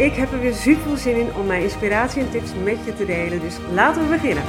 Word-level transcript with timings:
Ik 0.00 0.14
heb 0.14 0.32
er 0.32 0.40
weer 0.40 0.54
super 0.54 0.82
veel 0.82 0.96
zin 0.96 1.16
in 1.16 1.34
om 1.34 1.46
mijn 1.46 1.62
inspiratie 1.62 2.22
en 2.22 2.30
tips 2.30 2.54
met 2.54 2.84
je 2.84 2.94
te 2.94 3.04
delen, 3.04 3.40
dus 3.40 3.58
laten 3.72 4.02
we 4.02 4.08
beginnen. 4.08 4.42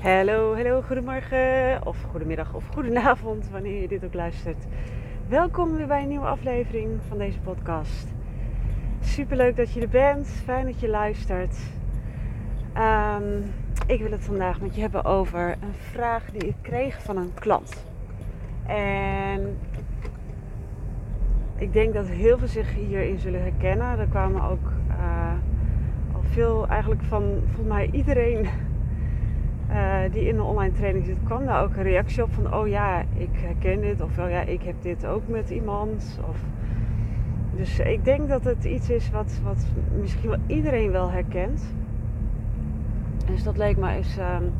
Hallo, 0.00 0.54
hallo, 0.54 0.82
goedemorgen 0.82 1.86
of 1.86 1.96
goedemiddag 2.10 2.54
of 2.54 2.64
goedenavond 2.66 3.50
wanneer 3.50 3.80
je 3.80 3.88
dit 3.88 4.04
ook 4.04 4.14
luistert. 4.14 4.64
Welkom 5.28 5.76
weer 5.76 5.86
bij 5.86 6.02
een 6.02 6.08
nieuwe 6.08 6.26
aflevering 6.26 7.00
van 7.08 7.18
deze 7.18 7.38
podcast. 7.38 8.06
Super 9.00 9.36
leuk 9.36 9.56
dat 9.56 9.72
je 9.72 9.80
er 9.80 9.88
bent, 9.88 10.28
fijn 10.44 10.66
dat 10.66 10.80
je 10.80 10.88
luistert. 10.88 11.56
Ehm, 12.72 13.38
ik 13.86 14.00
wil 14.00 14.10
het 14.10 14.24
vandaag 14.24 14.60
met 14.60 14.74
je 14.74 14.80
hebben 14.80 15.04
over 15.04 15.50
een 15.50 15.74
vraag 15.92 16.30
die 16.30 16.48
ik 16.48 16.56
kreeg 16.62 17.02
van 17.02 17.16
een 17.16 17.34
klant. 17.34 17.89
En 18.70 19.58
ik 21.56 21.72
denk 21.72 21.94
dat 21.94 22.06
heel 22.08 22.38
veel 22.38 22.48
zich 22.48 22.74
hierin 22.74 23.18
zullen 23.18 23.42
herkennen. 23.42 23.98
Er 23.98 24.06
kwamen 24.06 24.42
ook 24.42 24.72
uh, 24.88 25.32
al 26.12 26.22
veel, 26.22 26.68
eigenlijk 26.68 27.02
van 27.02 27.22
volgens 27.46 27.68
mij 27.68 27.88
iedereen 27.92 28.46
uh, 29.70 29.98
die 30.12 30.28
in 30.28 30.36
de 30.36 30.42
online 30.42 30.72
training 30.72 31.04
zit, 31.04 31.16
kwam 31.24 31.46
daar 31.46 31.62
ook 31.62 31.76
een 31.76 31.82
reactie 31.82 32.22
op 32.22 32.32
van: 32.32 32.54
oh 32.54 32.68
ja, 32.68 33.00
ik 33.00 33.30
herken 33.32 33.80
dit, 33.80 34.00
of 34.00 34.18
oh 34.18 34.30
ja, 34.30 34.40
ik 34.40 34.62
heb 34.62 34.74
dit 34.80 35.06
ook 35.06 35.28
met 35.28 35.50
iemand. 35.50 36.20
Of, 36.28 36.38
dus 37.56 37.78
ik 37.78 38.04
denk 38.04 38.28
dat 38.28 38.44
het 38.44 38.64
iets 38.64 38.90
is 38.90 39.10
wat, 39.10 39.40
wat 39.44 39.66
misschien 40.00 40.30
wel 40.30 40.38
iedereen 40.46 40.90
wel 40.90 41.10
herkent. 41.10 41.74
Dus 43.26 43.42
dat 43.42 43.56
leek 43.56 43.76
me 43.76 43.90
eens 43.90 44.16
um, 44.18 44.52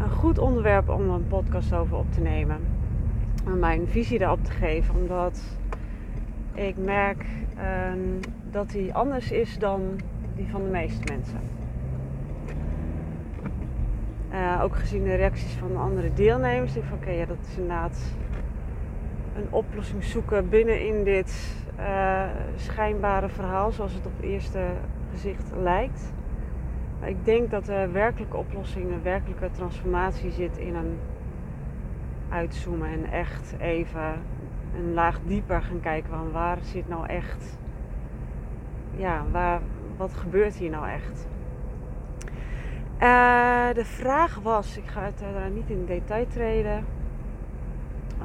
een 0.00 0.10
goed 0.10 0.38
onderwerp 0.38 0.88
om 0.88 1.10
een 1.10 1.26
podcast 1.26 1.74
over 1.74 1.96
op 1.96 2.12
te 2.12 2.20
nemen 2.20 2.56
mijn 3.56 3.88
visie 3.88 4.18
daarop 4.18 4.44
te 4.44 4.50
geven. 4.50 4.94
Omdat 4.94 5.40
ik 6.54 6.76
merk 6.76 7.24
ehm, 7.56 7.98
dat 8.50 8.70
die 8.70 8.94
anders 8.94 9.30
is 9.30 9.58
dan 9.58 10.00
die 10.34 10.48
van 10.50 10.62
de 10.62 10.70
meeste 10.70 11.04
mensen. 11.04 11.40
Uh, 14.32 14.60
ook 14.62 14.76
gezien 14.76 15.04
de 15.04 15.14
reacties 15.14 15.52
van 15.52 15.68
de 15.68 15.78
andere 15.78 16.12
deelnemers. 16.12 16.76
Ik 16.76 16.82
van 16.88 16.98
oké, 16.98 17.10
ja, 17.10 17.24
dat 17.24 17.36
is 17.40 17.56
inderdaad 17.56 17.98
een 19.36 19.46
oplossing 19.50 20.04
zoeken 20.04 20.48
binnenin 20.48 21.04
dit 21.04 21.56
uh, 21.78 22.22
schijnbare 22.56 23.28
verhaal, 23.28 23.72
zoals 23.72 23.92
het 23.92 24.06
op 24.06 24.12
het 24.16 24.24
eerste 24.24 24.60
gezicht 25.10 25.50
lijkt. 25.62 26.12
Ik 27.04 27.24
denk 27.24 27.50
dat 27.50 27.64
de 27.64 27.88
werkelijke 27.92 28.36
oplossing, 28.36 28.88
de 28.88 29.00
werkelijke 29.02 29.50
transformatie 29.50 30.30
zit 30.30 30.58
in 30.58 30.74
een 30.74 30.98
uitzoomen 32.28 32.88
en 32.88 33.10
echt 33.10 33.54
even 33.58 34.12
een 34.76 34.94
laag 34.94 35.20
dieper 35.24 35.62
gaan 35.62 35.80
kijken 35.80 36.10
van 36.10 36.30
waar 36.30 36.58
zit 36.62 36.88
nou 36.88 37.06
echt, 37.06 37.58
ja, 38.96 39.24
waar, 39.30 39.60
wat 39.96 40.14
gebeurt 40.14 40.54
hier 40.54 40.70
nou 40.70 40.88
echt? 40.88 41.26
Uh, 43.02 43.74
de 43.74 43.84
vraag 43.84 44.38
was, 44.42 44.76
ik 44.76 44.86
ga 44.86 45.02
het 45.02 45.22
uh, 45.22 45.54
niet 45.54 45.70
in 45.70 45.84
detail 45.86 46.26
treden 46.26 46.84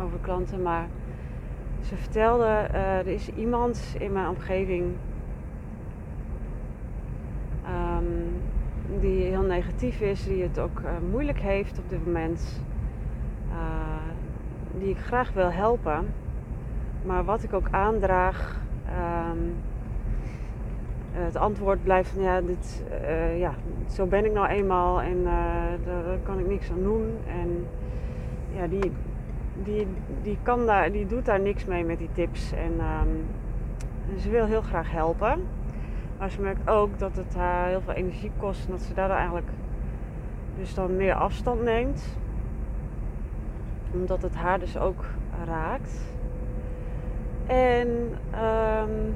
over 0.03 0.19
klanten, 0.21 0.61
maar 0.61 0.87
ze 1.81 1.95
vertelde, 1.95 2.67
uh, 2.73 2.97
er 2.97 3.07
is 3.07 3.29
iemand 3.29 3.95
in 3.99 4.11
mijn 4.11 4.27
omgeving 4.27 4.95
um, 7.65 8.41
die 8.99 9.23
heel 9.23 9.41
negatief 9.41 10.01
is, 10.01 10.23
die 10.23 10.43
het 10.43 10.59
ook 10.59 10.81
moeilijk 11.11 11.39
heeft 11.39 11.79
op 11.79 11.89
dit 11.89 12.05
moment 12.05 12.61
die 14.77 14.89
ik 14.89 14.97
graag 14.97 15.33
wil 15.33 15.51
helpen. 15.51 16.13
Maar 17.05 17.25
wat 17.25 17.43
ik 17.43 17.53
ook 17.53 17.67
aandraag, 17.71 18.61
um, 19.31 19.55
het 21.11 21.35
antwoord 21.35 21.83
blijft 21.83 22.09
van 22.09 22.21
ja, 22.21 22.41
dit, 22.41 22.83
uh, 23.01 23.39
ja, 23.39 23.53
zo 23.89 24.05
ben 24.05 24.25
ik 24.25 24.33
nou 24.33 24.47
eenmaal 24.47 25.01
en 25.01 25.17
uh, 25.17 25.25
daar 25.85 26.17
kan 26.23 26.39
ik 26.39 26.47
niks 26.47 26.71
aan 26.71 26.83
doen. 26.83 27.17
En 27.27 27.67
ja, 28.55 28.67
die, 28.67 28.91
die, 29.63 29.87
die, 30.21 30.37
kan 30.43 30.65
daar, 30.65 30.91
die 30.91 31.05
doet 31.05 31.25
daar 31.25 31.39
niks 31.39 31.65
mee 31.65 31.85
met 31.85 31.97
die 31.97 32.09
tips. 32.13 32.51
En, 32.51 32.73
en 32.79 33.25
ze 34.19 34.29
wil 34.29 34.45
heel 34.45 34.61
graag 34.61 34.91
helpen. 34.91 35.41
Maar 36.17 36.29
ze 36.29 36.41
merkt 36.41 36.69
ook 36.69 36.99
dat 36.99 37.15
het 37.15 37.35
haar 37.35 37.67
heel 37.67 37.81
veel 37.81 37.93
energie 37.93 38.31
kost 38.37 38.65
en 38.65 38.71
dat 38.71 38.81
ze 38.81 38.93
daardoor 38.93 39.17
eigenlijk 39.17 39.47
dus 40.57 40.73
dan 40.73 40.95
meer 40.95 41.13
afstand 41.13 41.63
neemt 41.63 42.17
omdat 43.93 44.21
het 44.21 44.35
haar 44.35 44.59
dus 44.59 44.77
ook 44.77 45.05
raakt. 45.45 46.01
En 47.45 47.87
um, 48.43 49.15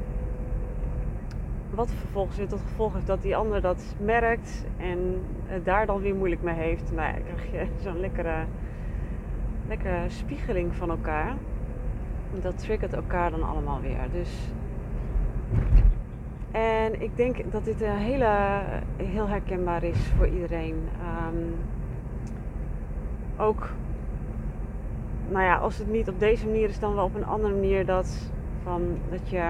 wat 1.70 1.92
vervolgens 1.92 2.38
weer 2.38 2.48
tot 2.48 2.62
gevolg 2.62 2.94
heeft 2.94 3.08
dat 3.08 3.22
die 3.22 3.36
ander 3.36 3.62
dat 3.62 3.96
merkt 4.00 4.66
en 4.78 5.22
daar 5.64 5.86
dan 5.86 6.02
weer 6.02 6.16
moeilijk 6.16 6.42
mee 6.42 6.56
heeft. 6.56 6.92
Nou 6.92 7.08
ja, 7.08 7.20
krijg 7.36 7.52
je 7.52 7.68
zo'n 7.84 8.00
lekkere, 8.00 8.46
lekkere 9.68 10.10
spiegeling 10.10 10.76
van 10.76 10.90
elkaar. 10.90 11.34
Dat 12.42 12.58
triggert 12.58 12.94
elkaar 12.94 13.32
dan 13.32 13.44
allemaal 13.44 13.82
weer. 13.82 14.08
Dus 14.12 14.52
en 16.52 17.02
ik 17.02 17.18
denk 17.18 17.52
dat 17.52 17.66
dit 17.66 17.82
een 17.82 17.96
hele, 17.96 18.62
heel 18.98 19.28
herkenbaar 19.28 19.84
is 19.84 20.12
voor 20.18 20.28
iedereen. 20.28 20.76
Um, 21.30 21.56
ook 23.38 23.70
nou 25.30 25.44
ja, 25.44 25.56
als 25.56 25.78
het 25.78 25.92
niet 25.92 26.10
op 26.10 26.20
deze 26.20 26.46
manier 26.46 26.70
is, 26.70 26.80
dan 26.80 26.96
wel 26.96 27.04
op 27.04 27.16
een 27.16 27.26
andere 27.26 27.54
manier 27.54 27.86
dat, 27.86 28.32
van, 28.64 28.82
dat 29.10 29.30
je 29.30 29.50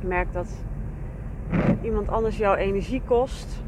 merkt 0.00 0.32
dat 0.32 0.64
iemand 1.82 2.08
anders 2.08 2.36
jouw 2.36 2.54
energie 2.54 3.02
kost. 3.04 3.62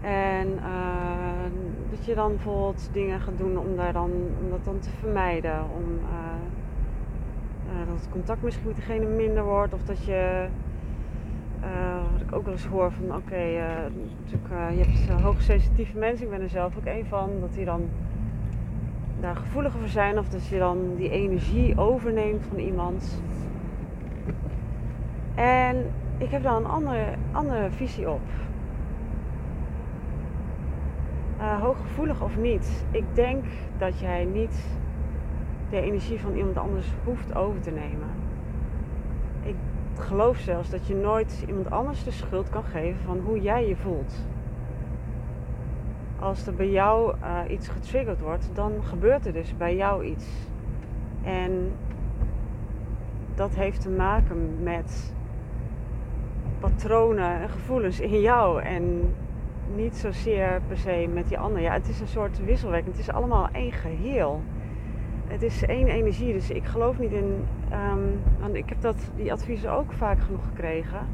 En 0.00 0.48
uh, 0.48 1.50
dat 1.90 2.04
je 2.04 2.14
dan 2.14 2.30
bijvoorbeeld 2.30 2.88
dingen 2.92 3.20
gaat 3.20 3.38
doen 3.38 3.58
om, 3.58 3.76
daar 3.76 3.92
dan, 3.92 4.10
om 4.42 4.50
dat 4.50 4.64
dan 4.64 4.78
te 4.78 4.90
vermijden. 4.90 5.60
Om 5.76 5.84
uh, 5.84 6.18
uh, 7.66 7.88
dat 7.88 8.00
het 8.00 8.10
contact 8.10 8.42
misschien 8.42 8.66
met 8.66 8.76
degene 8.76 9.06
minder 9.06 9.44
wordt. 9.44 9.74
Of 9.74 9.82
dat 9.82 10.04
je, 10.04 10.46
wat 12.12 12.20
ik 12.20 12.32
ook 12.32 12.44
wel 12.44 12.52
eens 12.52 12.66
hoor 12.66 12.92
van 12.92 13.04
oké, 13.04 13.16
okay, 13.16 13.52
je 14.76 14.84
hebt 14.84 15.22
hoogsensitieve 15.22 15.98
mensen. 15.98 16.24
Ik 16.24 16.30
ben 16.30 16.40
er 16.40 16.48
zelf 16.48 16.76
ook 16.76 16.86
een 16.86 17.06
van. 17.06 17.30
Dat 17.40 17.54
die 17.54 17.64
dan 17.64 17.88
daar 19.20 19.36
gevoeliger 19.36 19.78
voor 19.78 19.88
zijn 19.88 20.18
of 20.18 20.28
dat 20.28 20.46
je 20.46 20.58
dan 20.58 20.94
die 20.96 21.10
energie 21.10 21.78
overneemt 21.78 22.46
van 22.46 22.58
iemand. 22.58 23.22
En 25.34 25.92
ik 26.18 26.30
heb 26.30 26.42
daar 26.42 26.56
een 26.56 26.66
andere, 26.66 27.04
andere 27.32 27.70
visie 27.70 28.10
op. 28.10 28.20
Uh, 31.38 31.60
hooggevoelig 31.60 32.22
of 32.22 32.36
niet, 32.36 32.84
ik 32.90 33.04
denk 33.12 33.44
dat 33.78 33.98
jij 33.98 34.24
niet 34.24 34.78
de 35.70 35.80
energie 35.80 36.20
van 36.20 36.36
iemand 36.36 36.56
anders 36.56 36.86
hoeft 37.04 37.34
over 37.34 37.60
te 37.60 37.70
nemen. 37.70 38.08
Ik 39.42 39.56
geloof 39.94 40.38
zelfs 40.38 40.70
dat 40.70 40.86
je 40.86 40.94
nooit 40.94 41.44
iemand 41.48 41.70
anders 41.70 42.04
de 42.04 42.10
schuld 42.10 42.48
kan 42.48 42.64
geven 42.64 43.00
van 43.04 43.18
hoe 43.18 43.40
jij 43.40 43.68
je 43.68 43.76
voelt 43.76 44.26
als 46.20 46.46
er 46.46 46.54
bij 46.54 46.70
jou 46.70 47.14
uh, 47.22 47.38
iets 47.48 47.68
getriggerd 47.68 48.20
wordt, 48.20 48.50
dan 48.54 48.72
gebeurt 48.82 49.26
er 49.26 49.32
dus 49.32 49.56
bij 49.56 49.76
jou 49.76 50.04
iets. 50.04 50.26
En 51.22 51.72
dat 53.34 53.54
heeft 53.54 53.80
te 53.80 53.90
maken 53.90 54.62
met 54.62 55.14
patronen 56.60 57.40
en 57.40 57.48
gevoelens 57.48 58.00
in 58.00 58.20
jou 58.20 58.62
en 58.62 59.14
niet 59.74 59.96
zozeer 59.96 60.60
per 60.68 60.76
se 60.76 61.08
met 61.12 61.28
die 61.28 61.38
ander. 61.38 61.62
Ja, 61.62 61.72
het 61.72 61.88
is 61.88 62.00
een 62.00 62.06
soort 62.06 62.44
wisselwerking. 62.44 62.96
Het 62.96 63.08
is 63.08 63.12
allemaal 63.14 63.48
één 63.52 63.72
geheel. 63.72 64.42
Het 65.26 65.42
is 65.42 65.62
één 65.62 65.86
energie. 65.86 66.32
Dus 66.32 66.50
ik 66.50 66.64
geloof 66.64 66.98
niet 66.98 67.12
in. 67.12 67.44
Um, 67.72 68.20
want 68.40 68.54
ik 68.54 68.68
heb 68.68 68.80
dat, 68.80 69.10
die 69.16 69.32
adviezen 69.32 69.72
ook 69.72 69.92
vaak 69.92 70.20
genoeg 70.20 70.44
gekregen. 70.44 71.06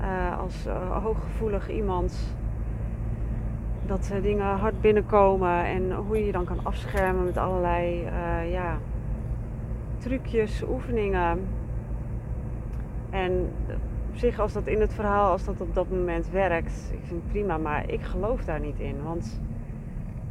Uh, 0.00 0.38
als 0.38 0.66
uh, 0.66 1.02
hooggevoelig 1.02 1.70
iemand 1.70 2.36
dat 3.88 4.10
uh, 4.12 4.22
dingen 4.22 4.46
hard 4.46 4.80
binnenkomen 4.80 5.64
en 5.64 5.92
hoe 5.92 6.18
je 6.18 6.26
je 6.26 6.32
dan 6.32 6.44
kan 6.44 6.60
afschermen 6.62 7.24
met 7.24 7.36
allerlei 7.36 8.04
uh, 8.04 8.50
ja, 8.50 8.78
trucjes, 9.98 10.62
oefeningen. 10.68 11.48
En 13.10 13.52
op 14.10 14.16
zich, 14.16 14.38
als 14.38 14.52
dat 14.52 14.66
in 14.66 14.80
het 14.80 14.94
verhaal, 14.94 15.30
als 15.30 15.44
dat 15.44 15.60
op 15.60 15.74
dat 15.74 15.90
moment 15.90 16.30
werkt, 16.30 16.90
ik 16.92 17.00
vind 17.02 17.28
prima, 17.28 17.56
maar 17.56 17.90
ik 17.90 18.02
geloof 18.02 18.44
daar 18.44 18.60
niet 18.60 18.78
in. 18.78 19.02
Want 19.02 19.40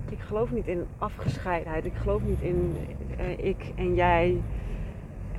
ik 0.09 0.19
geloof 0.19 0.51
niet 0.51 0.67
in 0.67 0.85
afgescheidenheid. 0.97 1.85
Ik 1.85 1.95
geloof 1.95 2.21
niet 2.23 2.41
in 2.41 2.75
uh, 3.19 3.45
ik 3.45 3.73
en 3.75 3.95
jij 3.95 4.41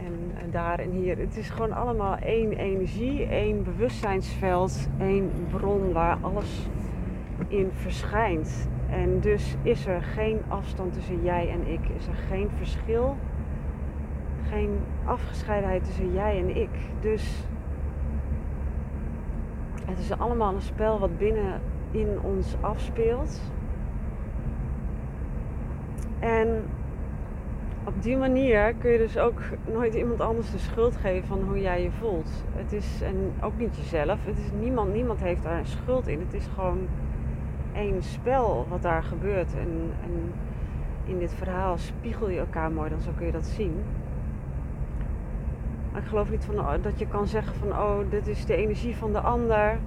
en 0.00 0.50
daar 0.50 0.78
en 0.78 0.90
hier. 0.90 1.18
Het 1.18 1.36
is 1.36 1.50
gewoon 1.50 1.72
allemaal 1.72 2.16
één 2.16 2.52
energie, 2.52 3.24
één 3.24 3.64
bewustzijnsveld, 3.64 4.88
één 4.98 5.30
bron 5.50 5.92
waar 5.92 6.18
alles 6.20 6.68
in 7.48 7.70
verschijnt. 7.72 8.68
En 8.90 9.20
dus 9.20 9.56
is 9.62 9.86
er 9.86 10.02
geen 10.02 10.40
afstand 10.48 10.92
tussen 10.92 11.22
jij 11.22 11.50
en 11.50 11.66
ik. 11.66 11.80
Is 11.96 12.06
er 12.06 12.14
geen 12.14 12.50
verschil, 12.56 13.16
geen 14.50 14.78
afgescheidenheid 15.04 15.84
tussen 15.84 16.12
jij 16.12 16.38
en 16.38 16.56
ik. 16.56 16.70
Dus 17.00 17.44
het 19.84 19.98
is 19.98 20.18
allemaal 20.18 20.54
een 20.54 20.60
spel 20.60 20.98
wat 20.98 21.18
binnen 21.18 21.60
in 21.90 22.18
ons 22.22 22.56
afspeelt. 22.60 23.40
En 26.18 26.62
op 27.84 28.02
die 28.02 28.16
manier 28.16 28.74
kun 28.74 28.90
je 28.90 28.98
dus 28.98 29.18
ook 29.18 29.40
nooit 29.72 29.94
iemand 29.94 30.20
anders 30.20 30.50
de 30.50 30.58
schuld 30.58 30.96
geven 30.96 31.28
van 31.28 31.42
hoe 31.42 31.60
jij 31.60 31.82
je 31.82 31.90
voelt. 31.90 32.44
Het 32.52 32.72
is, 32.72 33.02
en 33.02 33.32
ook 33.42 33.58
niet 33.58 33.76
jezelf. 33.76 34.24
Het 34.24 34.38
is 34.38 34.50
niemand, 34.60 34.92
niemand 34.92 35.20
heeft 35.20 35.42
daar 35.42 35.66
schuld 35.66 36.06
in. 36.06 36.18
Het 36.18 36.34
is 36.34 36.46
gewoon 36.54 36.88
één 37.78 38.02
spel 38.02 38.66
wat 38.68 38.82
daar 38.82 39.02
gebeurt. 39.02 39.54
En, 39.54 39.92
en 40.02 40.32
in 41.04 41.18
dit 41.18 41.34
verhaal 41.34 41.78
spiegel 41.78 42.28
je 42.28 42.38
elkaar 42.38 42.72
mooi, 42.72 42.90
dan 42.90 43.00
zo 43.00 43.10
kun 43.16 43.26
je 43.26 43.32
dat 43.32 43.46
zien. 43.46 43.84
Ik 45.96 46.04
geloof 46.04 46.30
niet 46.30 46.44
van, 46.44 46.58
oh, 46.58 46.72
dat 46.82 46.98
je 46.98 47.06
kan 47.06 47.26
zeggen 47.26 47.54
van, 47.54 47.68
oh, 47.68 47.98
dit 48.10 48.26
is 48.26 48.44
de 48.44 48.56
energie 48.56 48.96
van 48.96 49.12
de 49.12 49.20
ander. 49.20 49.78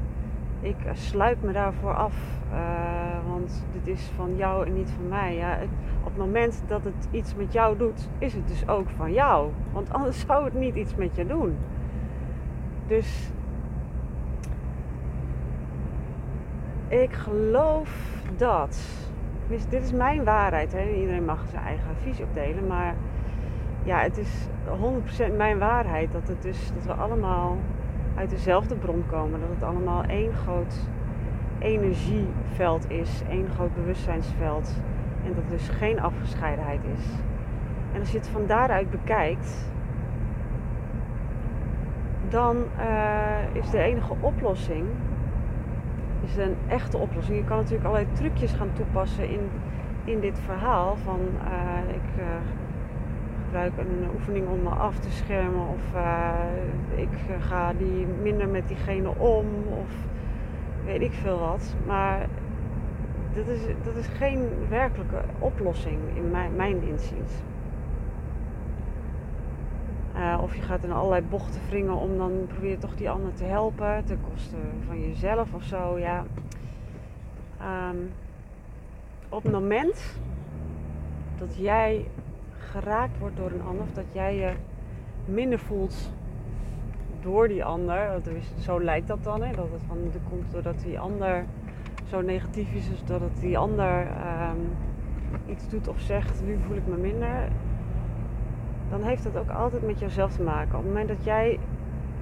Ik 0.61 0.75
sluit 0.93 1.43
me 1.43 1.51
daarvoor 1.51 1.95
af, 1.95 2.13
uh, 2.51 3.29
want 3.29 3.65
dit 3.73 3.95
is 3.95 4.11
van 4.15 4.35
jou 4.35 4.65
en 4.65 4.73
niet 4.73 4.89
van 4.89 5.07
mij. 5.07 5.35
Ja, 5.35 5.57
op 5.99 6.07
het 6.07 6.17
moment 6.17 6.63
dat 6.67 6.83
het 6.83 7.07
iets 7.11 7.35
met 7.35 7.53
jou 7.53 7.77
doet, 7.77 8.09
is 8.17 8.33
het 8.33 8.47
dus 8.47 8.67
ook 8.67 8.89
van 8.89 9.13
jou. 9.13 9.49
Want 9.73 9.93
anders 9.93 10.19
zou 10.27 10.45
het 10.45 10.53
niet 10.53 10.75
iets 10.75 10.95
met 10.95 11.15
je 11.15 11.25
doen. 11.25 11.57
Dus 12.88 13.31
ik 16.91 17.13
geloof 17.13 17.89
dat. 18.38 18.81
Dit 19.69 19.83
is 19.83 19.91
mijn 19.91 20.23
waarheid. 20.23 20.71
Hè? 20.71 20.89
Iedereen 20.89 21.25
mag 21.25 21.43
zijn 21.51 21.63
eigen 21.63 21.95
visie 22.01 22.23
opdelen. 22.23 22.67
Maar 22.67 22.95
ja, 23.83 23.99
het 23.99 24.17
is 24.17 24.47
100% 25.31 25.35
mijn 25.35 25.57
waarheid 25.57 26.11
dat, 26.11 26.27
het 26.27 26.41
dus, 26.41 26.71
dat 26.75 26.85
we 26.85 27.01
allemaal 27.01 27.57
uit 28.15 28.29
dezelfde 28.29 28.75
bron 28.75 29.03
komen. 29.09 29.39
Dat 29.39 29.49
het 29.49 29.63
allemaal 29.63 30.03
één 30.03 30.33
groot 30.33 30.75
energieveld 31.59 32.89
is, 32.89 33.21
één 33.29 33.47
groot 33.55 33.75
bewustzijnsveld. 33.75 34.81
En 35.25 35.33
dat 35.33 35.43
er 35.43 35.49
dus 35.49 35.69
geen 35.69 35.99
afgescheidenheid 35.99 36.81
is. 36.97 37.05
En 37.93 37.99
als 37.99 38.11
je 38.11 38.17
het 38.17 38.27
van 38.27 38.45
daaruit 38.45 38.89
bekijkt, 38.89 39.71
dan 42.29 42.57
uh, 42.79 43.55
is 43.55 43.69
de 43.69 43.79
enige 43.79 44.13
oplossing 44.19 44.85
is 46.23 46.38
een 46.38 46.56
echte 46.68 46.97
oplossing. 46.97 47.38
Je 47.38 47.44
kan 47.44 47.57
natuurlijk 47.57 47.85
allerlei 47.85 48.13
trucjes 48.13 48.53
gaan 48.53 48.73
toepassen 48.73 49.29
in, 49.29 49.50
in 50.03 50.19
dit 50.19 50.39
verhaal. 50.39 50.95
Van 50.95 51.19
uh, 51.19 51.95
ik 51.95 52.19
uh, 52.19 52.25
gebruik 53.44 53.73
een 53.77 54.07
oefening 54.13 54.47
om 54.47 54.62
me 54.63 54.69
af 54.69 55.00
te 55.00 55.12
schermen. 55.12 55.68
Of 55.68 55.95
uh, 55.95 56.33
ik 56.95 57.09
ga 57.39 57.73
die 57.73 58.06
minder 58.21 58.47
met 58.47 58.68
diegene 58.68 59.09
om. 59.18 59.45
Of 59.69 59.89
weet 60.85 61.01
ik 61.01 61.13
veel 61.13 61.39
wat. 61.39 61.75
Maar 61.85 62.27
dat 63.33 63.47
is, 63.47 63.59
dat 63.83 63.95
is 63.95 64.07
geen 64.07 64.47
werkelijke 64.69 65.21
oplossing 65.39 66.00
in 66.13 66.31
mijn, 66.31 66.56
mijn 66.56 66.81
inziens. 66.83 67.31
Uh, 70.15 70.39
of 70.41 70.55
je 70.55 70.61
gaat 70.61 70.83
in 70.83 70.91
allerlei 70.91 71.21
bochten 71.29 71.61
wringen 71.69 71.95
om 71.95 72.17
dan 72.17 72.31
probeer 72.47 72.69
je 72.69 72.77
toch 72.77 72.95
die 72.95 73.09
ander 73.09 73.33
te 73.33 73.43
helpen 73.43 74.03
ten 74.05 74.19
koste 74.31 74.55
van 74.87 75.01
jezelf 75.01 75.53
of 75.53 75.63
zo. 75.63 75.99
Ja. 75.99 76.23
Um, 77.89 78.11
op 79.29 79.43
het 79.43 79.51
moment 79.51 80.19
dat 81.37 81.55
jij 81.57 82.05
geraakt 82.57 83.19
wordt 83.19 83.37
door 83.37 83.51
een 83.51 83.61
ander, 83.67 83.83
of 83.83 83.91
dat 83.91 84.13
jij 84.13 84.35
je 84.35 84.51
minder 85.25 85.59
voelt 85.59 86.11
door 87.21 87.47
die 87.47 87.63
ander, 87.63 88.21
zo 88.59 88.81
lijkt 88.81 89.07
dat 89.07 89.23
dan, 89.23 89.43
hè, 89.43 89.55
dat 89.55 89.67
het 89.71 89.81
van, 89.87 89.97
dat 90.11 90.21
komt 90.29 90.51
doordat 90.51 90.79
die 90.79 90.99
ander 90.99 91.45
zo 92.07 92.21
negatief 92.21 92.73
is, 92.73 92.89
dus 92.89 93.03
dat 93.05 93.21
het 93.21 93.39
die 93.39 93.57
ander 93.57 94.07
um, 94.07 94.69
iets 95.49 95.69
doet 95.69 95.87
of 95.87 95.99
zegt, 95.99 96.41
nu 96.45 96.57
voel 96.67 96.75
ik 96.75 96.87
me 96.87 96.97
minder 96.97 97.47
dan 98.91 99.03
heeft 99.03 99.23
dat 99.23 99.38
ook 99.38 99.49
altijd 99.49 99.81
met 99.85 99.99
jezelf 99.99 100.35
te 100.35 100.41
maken. 100.41 100.77
Op 100.77 100.83
het 100.83 100.93
moment 100.93 101.07
dat 101.07 101.23
jij 101.23 101.59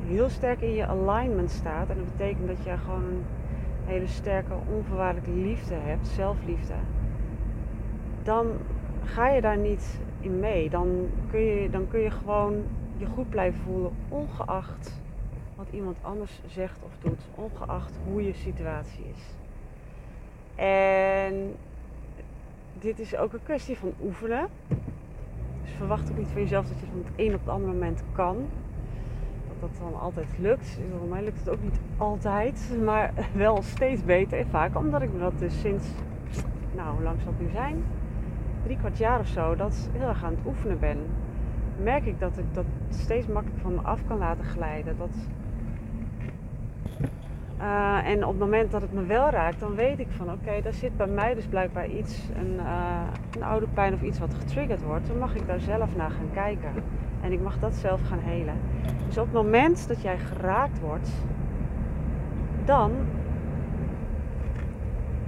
heel 0.06 0.30
sterk 0.30 0.62
in 0.62 0.74
je 0.74 0.86
alignment 0.86 1.52
staat, 1.52 1.90
en 1.90 1.96
dat 1.96 2.18
betekent 2.18 2.48
dat 2.48 2.64
jij 2.64 2.78
gewoon 2.78 3.04
een 3.04 3.26
hele 3.86 4.08
sterke, 4.08 4.54
onvoorwaardelijke 4.74 5.32
liefde 5.32 5.76
hebt, 5.76 6.08
zelfliefde, 6.08 6.74
dan 8.24 8.48
ga 9.04 9.30
je 9.30 9.42
daar 9.42 9.58
niet 9.58 10.00
in 10.20 10.40
mee. 10.40 10.70
Dan 10.70 11.08
kun 11.30 11.40
je, 11.40 11.70
dan 11.70 11.88
kun 11.88 12.00
je 12.00 12.12
gewoon 12.12 12.64
je 12.98 13.06
goed 13.06 13.30
blijven 13.30 13.60
voelen, 13.60 13.92
ongeacht 14.10 15.00
wat 15.56 15.68
iemand 15.72 15.98
anders 16.02 16.42
zegt 16.48 16.80
of 16.86 16.92
doet, 17.02 17.22
ongeacht 17.36 18.00
hoe 18.06 18.26
je 18.26 18.34
situatie 18.34 19.06
is. 19.16 19.24
En 20.56 21.56
dit 22.80 23.00
is 23.00 23.16
ook 23.16 23.34
een 23.34 23.44
kwestie 23.44 23.78
van 23.78 23.94
oefenen 24.04 24.48
verwacht 25.80 26.12
ook 26.12 26.18
niet 26.18 26.28
van 26.28 26.42
jezelf 26.42 26.68
dat 26.68 26.80
je 26.80 26.86
van 26.86 26.98
het 26.98 27.14
een 27.16 27.34
op 27.34 27.40
het 27.40 27.50
andere 27.50 27.74
moment 27.74 28.04
kan. 28.12 28.36
Dat 29.48 29.60
dat 29.60 29.80
dan 29.80 30.00
altijd 30.00 30.28
lukt. 30.40 30.80
Voor 30.98 31.08
mij 31.08 31.24
lukt 31.24 31.40
het 31.40 31.50
ook 31.50 31.64
niet 31.64 31.80
altijd, 31.98 32.78
maar 32.84 33.14
wel 33.34 33.62
steeds 33.62 34.06
beter. 34.06 34.46
Vaak 34.50 34.78
omdat 34.78 35.02
ik 35.02 35.20
dat 35.20 35.40
dus 35.40 35.60
sinds, 35.60 35.88
nou 36.76 36.94
hoe 36.94 37.04
lang 37.04 37.22
zal 37.22 37.32
het 37.38 37.42
nu 37.42 37.50
zijn? 37.52 37.84
Drie 38.64 38.78
kwart 38.78 38.98
jaar 38.98 39.20
of 39.20 39.28
zo, 39.28 39.56
dat 39.56 39.90
heel 39.92 40.08
erg 40.08 40.24
aan 40.24 40.36
het 40.36 40.46
oefenen 40.46 40.80
ben. 40.80 40.98
Merk 41.84 42.06
ik 42.06 42.20
dat 42.20 42.38
ik 42.38 42.54
dat 42.54 42.66
steeds 42.90 43.28
makkelijker 43.28 43.62
van 43.64 43.74
me 43.74 43.82
af 43.82 44.00
kan 44.08 44.18
laten 44.18 44.46
glijden. 44.46 44.98
Dat 44.98 45.16
uh, 47.62 48.08
en 48.08 48.24
op 48.24 48.30
het 48.30 48.40
moment 48.40 48.72
dat 48.72 48.82
het 48.82 48.94
me 48.94 49.06
wel 49.06 49.30
raakt, 49.30 49.60
dan 49.60 49.76
weet 49.76 50.00
ik 50.00 50.08
van 50.10 50.32
oké, 50.32 50.62
daar 50.62 50.74
zit 50.74 50.98
bij 50.98 51.08
mij 51.08 51.34
dus 51.34 51.46
blijkbaar 51.46 51.88
iets, 51.88 52.30
een, 52.36 52.54
uh, 52.54 53.02
een 53.36 53.44
oude 53.44 53.68
pijn 53.74 53.94
of 53.94 54.02
iets 54.02 54.20
wat 54.20 54.34
getriggerd 54.34 54.84
wordt. 54.84 55.08
Dan 55.08 55.18
mag 55.18 55.36
ik 55.36 55.48
daar 55.48 55.60
zelf 55.60 55.96
naar 55.96 56.12
gaan 56.12 56.30
kijken. 56.34 56.72
En 57.22 57.32
ik 57.32 57.42
mag 57.42 57.60
dat 57.60 57.74
zelf 57.74 58.02
gaan 58.02 58.20
helen. 58.20 58.56
Dus 59.08 59.18
op 59.18 59.26
het 59.26 59.34
moment 59.34 59.88
dat 59.88 60.02
jij 60.02 60.18
geraakt 60.18 60.80
wordt, 60.80 61.10
dan, 62.66 62.92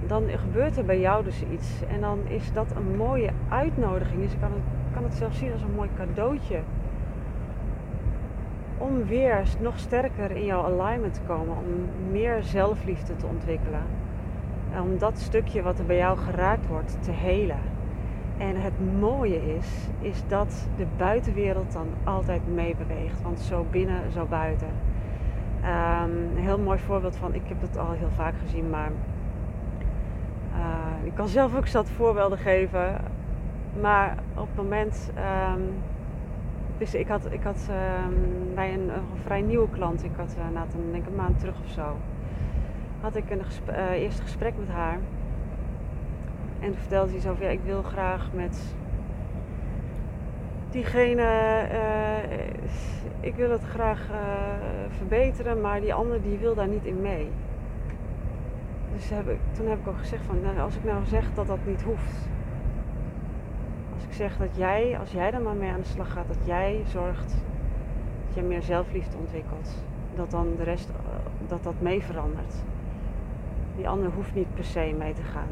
dan 0.06 0.24
gebeurt 0.28 0.76
er 0.76 0.84
bij 0.84 1.00
jou 1.00 1.24
dus 1.24 1.42
iets. 1.52 1.82
En 1.88 2.00
dan 2.00 2.18
is 2.28 2.52
dat 2.52 2.76
een 2.76 2.96
mooie 2.96 3.30
uitnodiging. 3.48 4.22
Dus 4.22 4.32
ik 4.32 4.40
kan 4.40 4.52
het, 4.52 4.92
kan 4.92 5.02
het 5.02 5.34
zien 5.34 5.52
als 5.52 5.62
een 5.62 5.74
mooi 5.74 5.88
cadeautje 5.96 6.60
om 8.82 9.06
weer 9.06 9.42
nog 9.60 9.78
sterker 9.78 10.30
in 10.30 10.44
jouw 10.44 10.64
alignment 10.64 11.14
te 11.14 11.20
komen, 11.26 11.56
om 11.56 11.88
meer 12.10 12.42
zelfliefde 12.42 13.16
te 13.16 13.26
ontwikkelen. 13.26 13.82
Om 14.82 14.98
dat 14.98 15.18
stukje 15.18 15.62
wat 15.62 15.78
er 15.78 15.84
bij 15.84 15.96
jou 15.96 16.18
geraakt 16.18 16.66
wordt 16.66 16.96
te 17.00 17.10
helen. 17.10 17.60
En 18.38 18.60
het 18.60 19.00
mooie 19.00 19.56
is, 19.56 19.88
is 20.00 20.22
dat 20.28 20.68
de 20.76 20.86
buitenwereld 20.96 21.72
dan 21.72 21.86
altijd 22.04 22.54
meebeweegt. 22.54 23.22
Want 23.22 23.40
zo 23.40 23.66
binnen, 23.70 24.12
zo 24.12 24.26
buiten. 24.26 24.68
Um, 25.64 26.36
een 26.36 26.42
heel 26.42 26.58
mooi 26.58 26.78
voorbeeld 26.78 27.16
van, 27.16 27.34
ik 27.34 27.42
heb 27.44 27.60
het 27.60 27.78
al 27.78 27.90
heel 27.90 28.10
vaak 28.16 28.34
gezien, 28.44 28.70
maar 28.70 28.90
uh, 30.52 31.06
ik 31.06 31.14
kan 31.14 31.28
zelf 31.28 31.56
ook 31.56 31.66
zat 31.66 31.88
voorbeelden 31.90 32.38
geven. 32.38 33.00
Maar 33.80 34.16
op 34.34 34.46
het 34.46 34.56
moment 34.56 35.12
um, 35.54 35.68
dus 36.82 36.94
ik 36.94 37.08
had, 37.08 37.32
ik 37.32 37.42
had 37.42 37.68
um, 37.70 38.54
bij 38.54 38.72
een, 38.72 38.90
vrij 39.24 39.40
nieuwe 39.40 39.68
klant, 39.70 40.04
ik 40.04 40.10
had 40.16 40.34
uh, 40.38 40.54
na 40.54 40.66
een, 40.74 40.92
denk 40.92 41.06
een 41.06 41.14
maand 41.14 41.38
terug 41.38 41.54
of 41.64 41.70
zo, 41.70 41.96
had 43.00 43.16
ik 43.16 43.30
een 43.30 43.42
uh, 43.68 43.90
eerste 43.90 44.22
gesprek 44.22 44.52
met 44.58 44.68
haar. 44.68 44.98
En 46.60 46.70
toen 46.70 46.78
vertelde 46.78 47.12
ze 47.12 47.20
zo 47.20 47.36
ja, 47.40 47.48
ik 47.48 47.60
wil 47.64 47.82
graag 47.82 48.28
met 48.32 48.74
diegene, 50.70 51.22
uh, 51.72 52.40
ik 53.20 53.34
wil 53.34 53.50
het 53.50 53.64
graag 53.64 54.06
verbeteren, 54.96 55.60
maar 55.60 55.80
die 55.80 55.94
ander 55.94 56.22
die 56.22 56.38
wil 56.38 56.54
daar 56.54 56.68
niet 56.68 56.84
in 56.84 57.00
mee. 57.00 57.28
dus 58.94 59.10
heb 59.10 59.36
toen 59.52 59.66
heb 59.66 59.78
ik 59.78 59.88
ook 59.88 59.98
gezegd 59.98 60.24
van, 60.24 60.40
nou, 60.40 60.58
als 60.58 60.76
ik 60.76 60.84
nou 60.84 61.04
zeg 61.04 61.34
dat 61.34 61.46
dat 61.46 61.58
niet 61.66 61.82
hoeft. 61.82 62.28
Ik 64.12 64.18
zeg 64.18 64.36
dat 64.36 64.56
jij, 64.56 64.98
als 64.98 65.12
jij 65.12 65.32
er 65.32 65.40
maar 65.40 65.54
mee 65.54 65.70
aan 65.70 65.80
de 65.80 65.86
slag 65.86 66.12
gaat, 66.12 66.28
dat 66.28 66.46
jij 66.46 66.82
zorgt 66.86 67.34
dat 68.26 68.34
je 68.34 68.42
meer 68.42 68.62
zelfliefde 68.62 69.16
ontwikkelt. 69.16 69.84
Dat 70.14 70.30
dan 70.30 70.46
de 70.56 70.62
rest, 70.62 70.88
eh, 70.88 70.94
dat 71.48 71.62
dat 71.62 71.74
mee 71.78 72.02
verandert. 72.02 72.54
Die 73.76 73.88
ander 73.88 74.10
hoeft 74.10 74.34
niet 74.34 74.54
per 74.54 74.64
se 74.64 74.94
mee 74.98 75.12
te 75.12 75.22
gaan. 75.22 75.48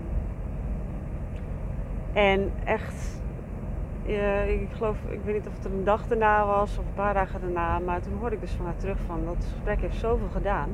En 2.13 2.53
echt, 2.65 3.23
ik 4.47 4.69
geloof, 4.73 4.99
ik 5.09 5.21
weet 5.25 5.35
niet 5.35 5.47
of 5.47 5.55
het 5.55 5.65
een 5.65 5.85
dag 5.85 6.07
daarna 6.07 6.47
was 6.47 6.79
of 6.79 6.85
een 6.85 6.95
paar 6.95 7.15
dagen 7.15 7.41
daarna, 7.41 7.79
maar 7.79 8.01
toen 8.01 8.19
hoorde 8.19 8.35
ik 8.35 8.41
dus 8.41 8.53
van 8.53 8.65
haar 8.65 8.77
terug 8.77 8.99
van 9.07 9.25
dat 9.25 9.37
gesprek 9.53 9.81
heeft 9.81 9.97
zoveel 9.97 10.29
gedaan. 10.33 10.69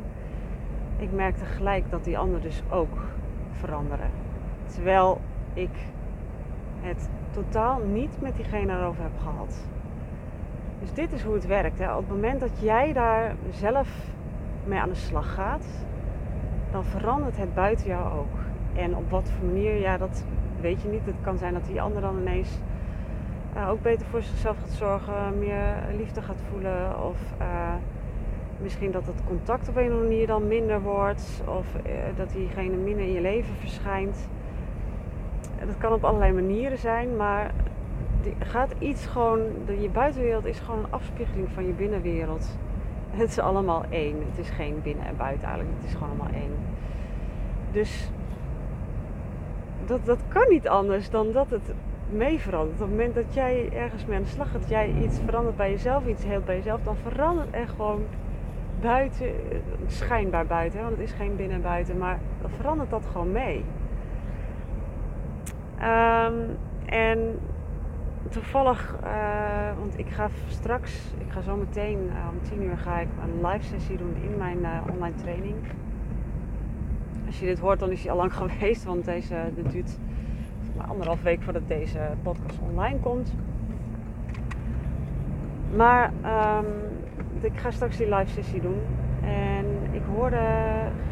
Ik 0.97 1.13
merkte 1.13 1.45
gelijk 1.45 1.91
dat 1.91 2.05
die 2.05 2.19
ander 2.19 2.41
dus 2.41 2.63
ook 2.69 2.99
veranderde. 3.53 4.07
Terwijl 4.67 5.21
ik 5.55 5.73
het 6.81 7.09
totaal 7.37 7.81
niet 7.93 8.21
met 8.21 8.37
diegene 8.37 8.73
erover 8.73 9.03
heb 9.03 9.19
gehad. 9.23 9.67
Dus 10.81 10.93
dit 10.93 11.13
is 11.13 11.23
hoe 11.23 11.35
het 11.35 11.47
werkt. 11.47 11.79
Hè. 11.79 11.93
Op 11.93 11.99
het 11.99 12.09
moment 12.09 12.41
dat 12.41 12.59
jij 12.61 12.93
daar 12.93 13.35
zelf 13.51 13.89
mee 14.65 14.79
aan 14.79 14.89
de 14.89 14.95
slag 14.95 15.35
gaat, 15.35 15.67
dan 16.71 16.85
verandert 16.85 17.37
het 17.37 17.55
buiten 17.55 17.87
jou 17.87 18.19
ook. 18.19 18.39
En 18.75 18.97
op 18.97 19.11
wat 19.11 19.31
voor 19.31 19.47
manier, 19.47 19.81
ja, 19.81 19.97
dat 19.97 20.25
weet 20.61 20.83
je 20.83 20.89
niet. 20.89 21.05
Het 21.05 21.15
kan 21.23 21.39
zijn 21.39 21.53
dat 21.55 21.65
die 21.67 21.81
ander 21.81 22.01
dan 22.01 22.21
ineens 22.21 22.59
uh, 23.57 23.69
ook 23.71 23.83
beter 23.83 24.07
voor 24.07 24.23
zichzelf 24.23 24.57
gaat 24.59 24.71
zorgen, 24.71 25.39
meer 25.39 25.65
liefde 25.97 26.23
gaat 26.23 26.43
voelen. 26.51 27.05
Of 27.05 27.19
uh, 27.41 27.75
misschien 28.63 28.91
dat 28.91 29.07
het 29.07 29.25
contact 29.27 29.69
op 29.69 29.77
een 29.77 29.85
of 29.85 29.91
andere 29.91 30.09
manier 30.09 30.27
dan 30.27 30.47
minder 30.47 30.81
wordt. 30.81 31.43
Of 31.47 31.67
uh, 31.87 31.93
dat 32.17 32.31
diegene 32.31 32.77
minder 32.77 33.05
in 33.05 33.13
je 33.13 33.21
leven 33.21 33.55
verschijnt. 33.55 34.29
Dat 35.59 35.79
kan 35.79 35.93
op 35.93 36.05
allerlei 36.05 36.33
manieren 36.33 36.79
zijn, 36.79 37.17
maar 37.17 37.51
gaat 38.39 38.75
iets 38.79 39.07
gewoon, 39.07 39.41
je 39.81 39.89
buitenwereld 39.89 40.45
is 40.45 40.59
gewoon 40.59 40.79
een 40.79 40.93
afspiegeling 40.93 41.49
van 41.55 41.67
je 41.67 41.73
binnenwereld. 41.73 42.59
Het 43.11 43.29
is 43.29 43.39
allemaal 43.39 43.85
één. 43.89 44.17
Het 44.31 44.39
is 44.39 44.51
geen 44.51 44.81
binnen 44.83 45.07
en 45.07 45.17
buiten 45.17 45.47
eigenlijk. 45.47 45.77
Het 45.77 45.89
is 45.89 45.95
gewoon 45.95 46.09
allemaal 46.09 46.41
één. 46.41 46.51
Dus 47.71 48.11
dat, 49.87 50.05
dat 50.05 50.19
kan 50.29 50.49
niet 50.49 50.69
anders 50.69 51.11
dan 51.11 51.33
dat 51.33 51.51
het 51.51 51.73
mee 52.11 52.39
verandert. 52.39 52.75
Op 52.75 52.81
het 52.81 52.91
moment 52.91 53.15
dat 53.15 53.35
jij 53.35 53.69
ergens 53.73 54.07
mee 54.07 54.17
aan 54.17 54.23
de 54.23 54.29
slag 54.29 54.51
gaat, 54.51 54.69
jij 54.69 54.95
iets 55.03 55.19
verandert 55.25 55.57
bij 55.57 55.71
jezelf, 55.71 56.07
iets 56.07 56.25
heelt 56.25 56.45
bij 56.45 56.57
jezelf, 56.57 56.81
dan 56.83 56.97
verandert 56.97 57.55
er 57.55 57.69
gewoon 57.69 58.03
buiten, 58.81 59.27
schijnbaar 59.87 60.47
buiten, 60.47 60.81
want 60.81 60.91
het 60.91 61.01
is 61.01 61.13
geen 61.13 61.37
binnen 61.37 61.57
en 61.57 61.63
buiten, 61.63 61.99
maar 61.99 62.19
dan 62.41 62.51
verandert 62.51 62.91
dat 62.91 63.07
gewoon 63.13 63.33
mee. 63.33 63.65
Um, 65.83 66.57
en 66.87 67.39
toevallig, 68.29 68.97
uh, 69.05 69.79
want 69.79 69.99
ik 69.99 70.09
ga 70.09 70.29
straks, 70.49 71.15
ik 71.19 71.33
ga 71.33 71.41
zo 71.41 71.57
meteen 71.57 71.99
uh, 71.99 72.29
om 72.33 72.43
10 72.43 72.63
uur 72.63 72.77
ga 72.77 72.99
ik 72.99 73.09
een 73.23 73.47
live 73.47 73.65
sessie 73.65 73.97
doen 73.97 74.15
in 74.23 74.37
mijn 74.37 74.59
uh, 74.59 74.81
online 74.93 75.15
training. 75.15 75.55
Als 77.27 77.41
je 77.41 77.47
dit 77.47 77.59
hoort, 77.59 77.79
dan 77.79 77.91
is 77.91 78.03
hij 78.03 78.11
al 78.11 78.17
lang 78.17 78.35
geweest, 78.43 78.85
want 78.85 79.05
deze 79.05 79.51
dit 79.55 79.71
duurt 79.71 79.99
maar 80.77 80.87
anderhalf 80.87 81.23
week 81.23 81.43
voordat 81.43 81.69
deze 81.69 81.99
podcast 82.23 82.59
online 82.71 82.99
komt. 83.01 83.35
Maar 85.77 86.13
um, 86.59 86.67
ik 87.41 87.59
ga 87.59 87.71
straks 87.71 87.97
die 87.97 88.15
live 88.15 88.31
sessie 88.31 88.61
doen. 88.61 88.81
En 89.23 89.67
ik 89.93 90.03
hoorde 90.15 90.41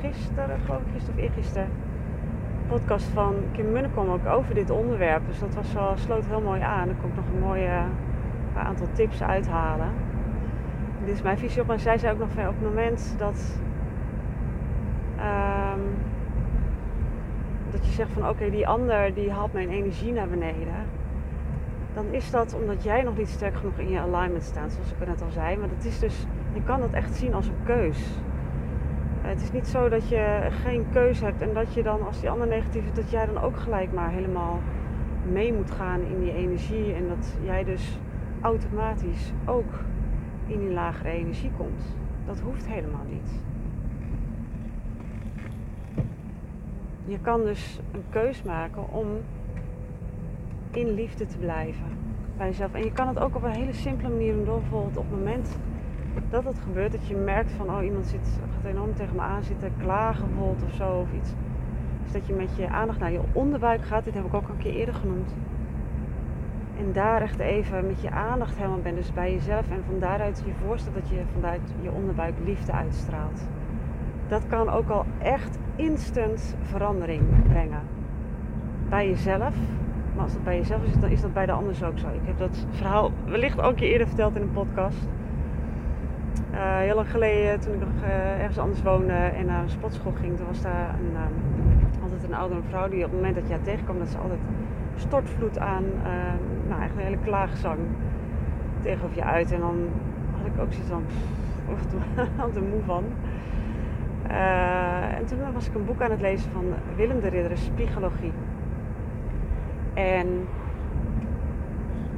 gisteren, 0.00 0.60
geloof 0.64 0.80
ik 0.80 0.92
gisteren 0.92 1.18
of 1.18 1.24
eergisteren, 1.24 1.68
podcast 2.78 3.06
van 3.06 3.34
Kim 3.52 3.72
Munnekom 3.72 4.08
ook 4.08 4.26
over 4.26 4.54
dit 4.54 4.70
onderwerp. 4.70 5.26
Dus 5.26 5.38
dat 5.38 5.54
was 5.54 5.72
wel, 5.72 5.92
sloot 5.96 6.24
heel 6.26 6.40
mooi 6.40 6.60
aan. 6.60 6.88
Er 6.88 6.94
kon 6.94 7.10
ik 7.10 7.16
nog 7.16 7.24
een 7.34 7.40
mooie 7.40 7.82
een 8.54 8.62
aantal 8.62 8.86
tips 8.92 9.22
uithalen. 9.22 9.88
dit 11.04 11.14
is 11.14 11.22
mijn 11.22 11.38
visie 11.38 11.62
op. 11.62 11.70
En 11.70 11.80
zij 11.80 11.98
zei 11.98 12.12
ook 12.12 12.18
nog 12.18 12.28
van 12.30 12.48
op 12.48 12.54
het 12.54 12.62
moment 12.62 13.14
dat 13.18 13.58
um, 15.18 15.82
dat 17.70 17.86
je 17.86 17.92
zegt 17.92 18.10
van 18.12 18.28
oké, 18.28 18.50
die 18.50 18.68
ander 18.68 19.14
die 19.14 19.30
haalt 19.30 19.52
mijn 19.52 19.68
energie 19.68 20.12
naar 20.12 20.28
beneden. 20.28 20.86
Dan 21.94 22.04
is 22.10 22.30
dat 22.30 22.54
omdat 22.54 22.82
jij 22.82 23.02
nog 23.02 23.16
niet 23.16 23.28
sterk 23.28 23.56
genoeg 23.56 23.78
in 23.78 23.90
je 23.90 23.98
alignment 23.98 24.44
staat, 24.44 24.72
zoals 24.72 24.90
ik 24.90 25.06
net 25.06 25.22
al 25.22 25.30
zei. 25.30 25.56
Maar 25.56 25.68
dat 25.68 25.84
is 25.84 25.98
dus, 25.98 26.26
je 26.52 26.62
kan 26.62 26.80
dat 26.80 26.92
echt 26.92 27.14
zien 27.14 27.34
als 27.34 27.46
een 27.46 27.64
keus. 27.64 27.98
Het 29.24 29.42
is 29.42 29.52
niet 29.52 29.66
zo 29.66 29.88
dat 29.88 30.08
je 30.08 30.48
geen 30.50 30.84
keus 30.92 31.20
hebt 31.20 31.42
en 31.42 31.54
dat 31.54 31.74
je 31.74 31.82
dan, 31.82 32.06
als 32.06 32.20
die 32.20 32.30
ander 32.30 32.46
negatief 32.46 32.84
is, 32.84 32.94
dat 32.94 33.10
jij 33.10 33.26
dan 33.26 33.38
ook 33.38 33.56
gelijk 33.56 33.92
maar 33.92 34.10
helemaal 34.10 34.60
mee 35.32 35.52
moet 35.52 35.70
gaan 35.70 36.00
in 36.00 36.20
die 36.20 36.32
energie. 36.32 36.94
En 36.94 37.08
dat 37.08 37.36
jij 37.42 37.64
dus 37.64 37.98
automatisch 38.40 39.32
ook 39.46 39.72
in 40.46 40.58
die 40.58 40.72
lagere 40.72 41.08
energie 41.08 41.50
komt. 41.56 41.96
Dat 42.26 42.40
hoeft 42.40 42.66
helemaal 42.66 43.04
niet. 43.08 43.40
Je 47.04 47.18
kan 47.18 47.44
dus 47.44 47.80
een 47.92 48.04
keus 48.10 48.42
maken 48.42 48.92
om 48.92 49.06
in 50.70 50.94
liefde 50.94 51.26
te 51.26 51.38
blijven 51.38 51.86
bij 52.36 52.46
jezelf. 52.46 52.72
En 52.72 52.84
je 52.84 52.92
kan 52.92 53.08
het 53.08 53.18
ook 53.18 53.34
op 53.34 53.42
een 53.42 53.50
hele 53.50 53.72
simpele 53.72 54.08
manier 54.08 54.32
doen. 54.32 54.44
Door 54.44 54.60
bijvoorbeeld 54.60 54.96
op 54.96 55.10
het 55.10 55.18
moment 55.18 55.58
dat 56.30 56.44
het 56.44 56.58
gebeurt, 56.58 56.92
dat 56.92 57.06
je 57.06 57.16
merkt 57.16 57.52
van 57.52 57.70
oh 57.70 57.84
iemand 57.84 58.06
zit, 58.06 58.38
gaat 58.54 58.70
enorm 58.70 58.94
tegen 58.94 59.14
me 59.16 59.20
aan 59.20 59.42
zitten, 59.42 59.72
klagen 59.78 60.26
bijvoorbeeld 60.28 60.62
of 60.62 60.72
zo 60.72 60.98
of 61.00 61.12
iets. 61.12 61.34
Dus 62.02 62.12
dat 62.12 62.26
je 62.26 62.34
met 62.34 62.56
je 62.56 62.68
aandacht 62.68 62.98
naar 62.98 63.12
je 63.12 63.20
onderbuik 63.32 63.84
gaat. 63.84 64.04
Dit 64.04 64.14
heb 64.14 64.24
ik 64.24 64.34
ook 64.34 64.48
al 64.48 64.54
een 64.54 64.62
keer 64.62 64.74
eerder 64.74 64.94
genoemd. 64.94 65.34
En 66.78 66.92
daar 66.92 67.22
echt 67.22 67.38
even 67.38 67.86
met 67.86 68.00
je 68.00 68.10
aandacht 68.10 68.56
helemaal 68.56 68.80
bent. 68.80 68.96
Dus 68.96 69.12
bij 69.12 69.32
jezelf. 69.32 69.70
En 69.70 69.82
van 69.86 69.98
daaruit 69.98 70.42
je 70.46 70.52
voorstelt 70.66 70.94
dat 70.94 71.08
je 71.08 71.22
vanuit 71.34 71.74
je 71.80 71.92
onderbuik 71.92 72.34
liefde 72.44 72.72
uitstraalt. 72.72 73.48
Dat 74.28 74.46
kan 74.46 74.68
ook 74.68 74.88
al 74.88 75.04
echt 75.18 75.58
instant 75.76 76.56
verandering 76.62 77.22
brengen. 77.48 77.82
Bij 78.88 79.08
jezelf. 79.08 79.54
Maar 80.14 80.22
als 80.22 80.32
dat 80.32 80.44
bij 80.44 80.56
jezelf 80.56 80.84
is, 80.84 81.00
dan 81.00 81.10
is 81.10 81.20
dat 81.20 81.32
bij 81.32 81.46
de 81.46 81.52
anders 81.52 81.82
ook 81.82 81.98
zo. 81.98 82.06
Ik 82.06 82.26
heb 82.26 82.38
dat 82.38 82.66
verhaal 82.70 83.10
wellicht 83.26 83.60
ook 83.60 83.70
een 83.70 83.74
keer 83.74 83.90
eerder 83.90 84.06
verteld 84.06 84.36
in 84.36 84.42
een 84.42 84.52
podcast. 84.52 85.08
Uh, 86.54 86.78
heel 86.78 86.94
lang 86.94 87.10
geleden, 87.10 87.60
toen 87.60 87.74
ik 87.74 87.80
nog 87.80 88.02
uh, 88.02 88.40
ergens 88.40 88.58
anders 88.58 88.82
woonde 88.82 89.12
en 89.12 89.46
naar 89.46 89.62
een 89.62 89.68
sportschool 89.68 90.12
ging, 90.20 90.36
toen 90.36 90.46
was 90.46 90.62
daar 90.62 90.88
een, 90.88 91.16
um, 91.16 92.02
altijd 92.02 92.24
een 92.24 92.34
oudere 92.34 92.60
vrouw 92.68 92.88
die 92.88 93.04
op 93.04 93.10
het 93.10 93.20
moment 93.20 93.34
dat 93.34 93.46
je 93.46 93.52
haar 93.52 93.62
tegenkwam, 93.62 93.98
dat 93.98 94.08
ze 94.08 94.18
altijd 94.18 94.40
stortvloed 94.96 95.58
aan, 95.58 95.84
uh, 95.84 96.02
nou 96.68 96.80
eigenlijk 96.80 96.94
een 96.94 97.12
hele 97.12 97.24
klaagzang 97.24 97.78
tegenover 98.82 99.16
je 99.16 99.24
uit. 99.24 99.52
En 99.52 99.60
dan 99.60 99.88
had 100.36 100.46
ik 100.46 100.60
ook 100.60 100.72
zoiets 100.72 100.90
van, 100.90 101.04
had 102.36 102.56
er 102.56 102.62
moe 102.62 102.82
van. 102.86 103.04
Uh, 104.30 105.16
en 105.18 105.26
toen 105.26 105.38
was 105.52 105.66
ik 105.66 105.74
een 105.74 105.84
boek 105.84 106.02
aan 106.02 106.10
het 106.10 106.20
lezen 106.20 106.50
van 106.52 106.64
Willem 106.96 107.20
de 107.20 107.28
Ridder, 107.28 107.56
Spiegologie. 107.56 108.32
En 109.94 110.46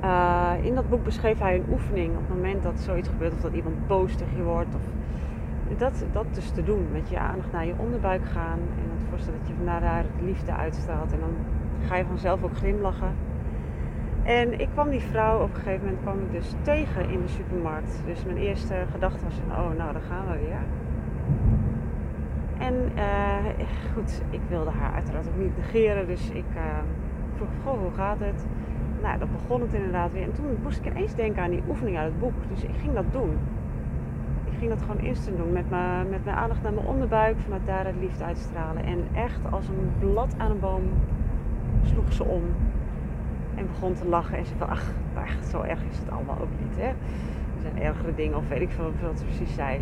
uh, 0.07 0.53
in 0.63 0.75
dat 0.75 0.89
boek 0.89 1.05
beschreef 1.05 1.39
hij 1.39 1.55
een 1.55 1.73
oefening 1.73 2.17
op 2.17 2.29
het 2.29 2.37
moment 2.37 2.63
dat 2.63 2.81
zoiets 2.81 3.09
gebeurt 3.09 3.33
of 3.33 3.41
dat 3.41 3.53
iemand 3.53 3.77
je 4.37 4.43
wordt. 4.43 4.75
Of 4.75 4.83
dat, 5.79 6.05
dat 6.13 6.27
dus 6.33 6.51
te 6.51 6.65
doen, 6.65 6.87
met 6.93 7.09
je 7.09 7.19
aandacht 7.19 7.53
naar 7.53 7.67
je 7.67 7.75
onderbuik 7.77 8.25
gaan 8.25 8.59
en 8.59 8.91
het 8.95 9.05
voorstellen 9.09 9.39
dat 9.39 9.49
je 9.49 9.55
van 9.55 9.81
daar 9.81 10.05
liefde 10.25 10.53
uitstraalt. 10.53 11.13
En 11.13 11.21
dan 11.21 11.35
ga 11.87 11.97
je 11.97 12.05
vanzelf 12.05 12.43
ook 12.43 12.57
glimlachen. 12.57 13.15
En 14.23 14.61
ik 14.61 14.69
kwam 14.73 14.91
die 14.91 15.01
vrouw 15.01 15.43
op 15.43 15.49
een 15.49 15.61
gegeven 15.61 15.85
moment 15.85 16.03
kwam 16.03 16.19
ik 16.19 16.33
dus 16.33 16.55
tegen 16.63 17.11
in 17.11 17.21
de 17.21 17.29
supermarkt. 17.29 18.03
Dus 18.07 18.25
mijn 18.25 18.37
eerste 18.37 18.75
gedachte 18.91 19.25
was 19.25 19.35
van, 19.35 19.59
oh 19.59 19.77
nou, 19.77 19.93
daar 19.93 20.03
gaan 20.09 20.27
we 20.27 20.39
weer. 20.39 20.65
En 22.59 22.75
uh, 22.97 23.65
goed, 23.95 24.23
ik 24.31 24.41
wilde 24.49 24.71
haar 24.71 24.93
uiteraard 24.95 25.29
ook 25.29 25.39
niet 25.39 25.57
negeren. 25.57 26.07
Dus 26.07 26.31
ik 26.31 26.45
uh, 26.57 26.63
vroeg, 27.35 27.49
goh, 27.65 27.81
hoe 27.81 27.93
gaat 27.93 28.19
het? 28.19 28.47
Nou, 29.03 29.19
dat 29.19 29.29
begon 29.33 29.61
het 29.61 29.73
inderdaad 29.73 30.13
weer. 30.13 30.23
En 30.23 30.33
toen 30.33 30.59
moest 30.63 30.79
ik 30.79 30.87
ineens 30.87 31.15
denken 31.15 31.43
aan 31.43 31.51
die 31.51 31.63
oefening 31.69 31.97
uit 31.97 32.11
het 32.11 32.21
boek. 32.21 32.35
Dus 32.55 32.63
ik 32.63 32.75
ging 32.81 32.95
dat 32.95 33.13
doen. 33.13 33.39
Ik 34.45 34.59
ging 34.59 34.71
dat 34.71 34.83
gewoon 34.83 35.01
instant 35.01 35.37
doen. 35.37 35.53
Met 35.53 35.71
mijn, 35.71 36.09
met 36.09 36.25
mijn 36.25 36.37
aandacht 36.37 36.63
naar 36.63 36.73
mijn 36.73 36.87
onderbuik. 36.87 37.37
Vanuit 37.39 37.67
daar 37.67 37.87
het 37.87 37.97
liefde 38.01 38.25
uitstralen. 38.25 38.85
En 38.85 39.07
echt 39.15 39.41
als 39.51 39.69
een 39.69 39.93
blad 39.99 40.35
aan 40.37 40.51
een 40.51 40.61
boom 40.61 40.83
sloeg 41.83 42.13
ze 42.13 42.25
om. 42.25 42.43
En 43.55 43.67
begon 43.67 43.93
te 43.93 44.09
lachen. 44.09 44.39
En 44.39 44.47
ze 44.47 44.55
van, 44.57 44.69
ach, 44.69 44.85
zo 45.51 45.61
erg 45.61 45.81
is 45.91 45.99
het 45.99 46.11
allemaal 46.11 46.39
ook 46.41 46.61
niet, 46.61 46.77
hè. 46.77 46.89
Er 46.89 47.63
zijn 47.63 47.83
ergere 47.83 48.15
dingen 48.15 48.37
of 48.37 48.49
weet 48.49 48.61
ik 48.61 48.71
veel 48.71 48.93
wat 49.03 49.19
ze 49.19 49.25
precies 49.25 49.55
zei 49.55 49.81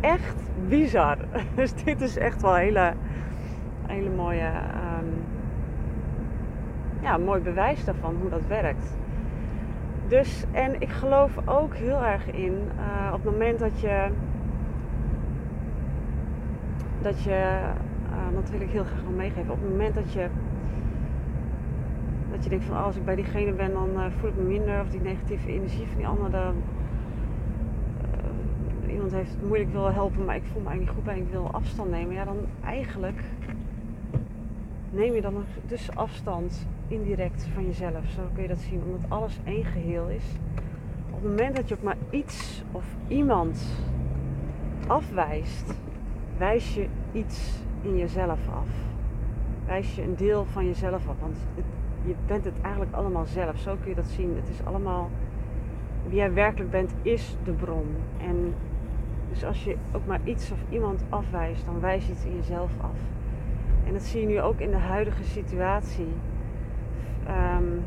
echt 0.00 0.42
bizar. 0.68 1.16
Dus 1.54 1.74
dit 1.84 2.00
is 2.00 2.16
echt 2.16 2.42
wel 2.42 2.54
een 2.54 2.62
hele, 2.62 2.92
hele 3.86 4.10
mooie, 4.10 4.46
um, 4.46 4.97
ja, 7.00 7.16
mooi 7.16 7.40
bewijs 7.40 7.84
daarvan 7.84 8.16
hoe 8.20 8.30
dat 8.30 8.46
werkt. 8.46 8.96
Dus, 10.08 10.44
en 10.52 10.80
ik 10.80 10.90
geloof 10.90 11.48
ook 11.48 11.74
heel 11.74 12.04
erg 12.04 12.30
in 12.30 12.52
uh, 12.52 13.12
op 13.12 13.24
het 13.24 13.32
moment 13.32 13.58
dat 13.58 13.80
je, 13.80 14.08
dat 17.02 17.22
je 17.22 17.60
Uh, 18.18 18.34
dat 18.34 18.50
wil 18.50 18.60
ik 18.60 18.70
heel 18.70 18.84
graag 18.84 19.02
nog 19.02 19.16
meegeven. 19.16 19.50
Op 19.50 19.60
het 19.60 19.70
moment 19.70 19.94
dat 19.94 20.12
je, 20.12 20.28
dat 22.30 22.44
je 22.44 22.50
denkt 22.50 22.64
van 22.64 22.76
oh, 22.76 22.84
als 22.84 22.96
ik 22.96 23.04
bij 23.04 23.14
diegene 23.14 23.52
ben, 23.52 23.72
dan 23.72 23.90
uh, 23.94 24.04
voel 24.18 24.28
ik 24.28 24.36
me 24.36 24.42
minder. 24.42 24.80
Of 24.80 24.88
die 24.88 25.00
negatieve 25.00 25.48
energie 25.48 25.86
van 25.86 25.96
die 25.96 26.06
ander. 26.06 26.30
Dan, 26.30 26.54
iemand 28.88 29.12
heeft 29.12 29.30
het 29.30 29.46
moeilijk 29.46 29.72
wil 29.72 29.92
helpen, 29.92 30.24
maar 30.24 30.36
ik 30.36 30.44
voel 30.52 30.62
me 30.62 30.68
eigenlijk 30.68 30.96
niet 30.96 31.06
goed 31.06 31.14
bij. 31.14 31.18
Ik 31.18 31.30
wil 31.30 31.50
afstand 31.52 31.90
nemen. 31.90 32.14
Ja, 32.14 32.24
dan 32.24 32.36
eigenlijk 32.64 33.20
neem 34.90 35.14
je 35.14 35.20
dan 35.20 35.44
dus 35.66 35.96
afstand 35.96 36.66
indirect 36.88 37.46
van 37.54 37.66
jezelf. 37.66 38.08
Zo 38.08 38.22
kun 38.32 38.42
je 38.42 38.48
dat 38.48 38.58
zien. 38.58 38.82
Omdat 38.82 39.10
alles 39.10 39.38
één 39.44 39.64
geheel 39.64 40.08
is. 40.08 40.24
Op 41.10 41.22
het 41.22 41.30
moment 41.30 41.56
dat 41.56 41.68
je 41.68 41.74
ook 41.74 41.82
maar 41.82 41.96
iets 42.10 42.64
of 42.72 42.84
iemand 43.08 43.84
afwijst, 44.86 45.74
wijs 46.36 46.74
je 46.74 46.86
iets 47.12 47.62
in 47.82 47.96
jezelf 47.96 48.48
af. 48.48 48.68
Wijs 49.66 49.94
je 49.94 50.02
een 50.02 50.16
deel 50.16 50.44
van 50.44 50.66
jezelf 50.66 51.08
af. 51.08 51.14
Want 51.20 51.36
je 52.04 52.14
bent 52.26 52.44
het 52.44 52.60
eigenlijk 52.60 52.94
allemaal 52.94 53.26
zelf. 53.26 53.58
Zo 53.58 53.76
kun 53.80 53.88
je 53.88 53.94
dat 53.94 54.06
zien. 54.06 54.36
Het 54.36 54.48
is 54.48 54.64
allemaal. 54.64 55.10
Wie 56.06 56.16
jij 56.16 56.32
werkelijk 56.32 56.70
bent, 56.70 56.94
is 57.02 57.36
de 57.44 57.52
bron. 57.52 57.86
En 58.20 58.54
dus 59.28 59.44
als 59.44 59.64
je 59.64 59.76
ook 59.92 60.06
maar 60.06 60.20
iets 60.24 60.50
of 60.52 60.58
iemand 60.68 61.04
afwijst, 61.08 61.64
dan 61.64 61.80
wijs 61.80 62.06
je 62.06 62.12
iets 62.12 62.24
in 62.24 62.34
jezelf 62.34 62.70
af. 62.80 62.98
En 63.86 63.92
dat 63.92 64.02
zie 64.02 64.20
je 64.20 64.26
nu 64.26 64.40
ook 64.40 64.60
in 64.60 64.70
de 64.70 64.76
huidige 64.76 65.24
situatie. 65.24 66.08
Um, 67.28 67.84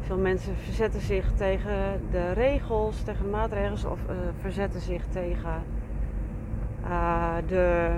veel 0.00 0.18
mensen 0.18 0.56
verzetten 0.56 1.00
zich 1.00 1.32
tegen 1.32 2.00
de 2.10 2.32
regels, 2.32 3.02
tegen 3.02 3.24
de 3.24 3.30
maatregelen 3.30 3.90
of 3.90 4.00
uh, 4.10 4.16
verzetten 4.40 4.80
zich 4.80 5.04
tegen 5.06 5.62
uh, 6.84 7.34
de 7.46 7.90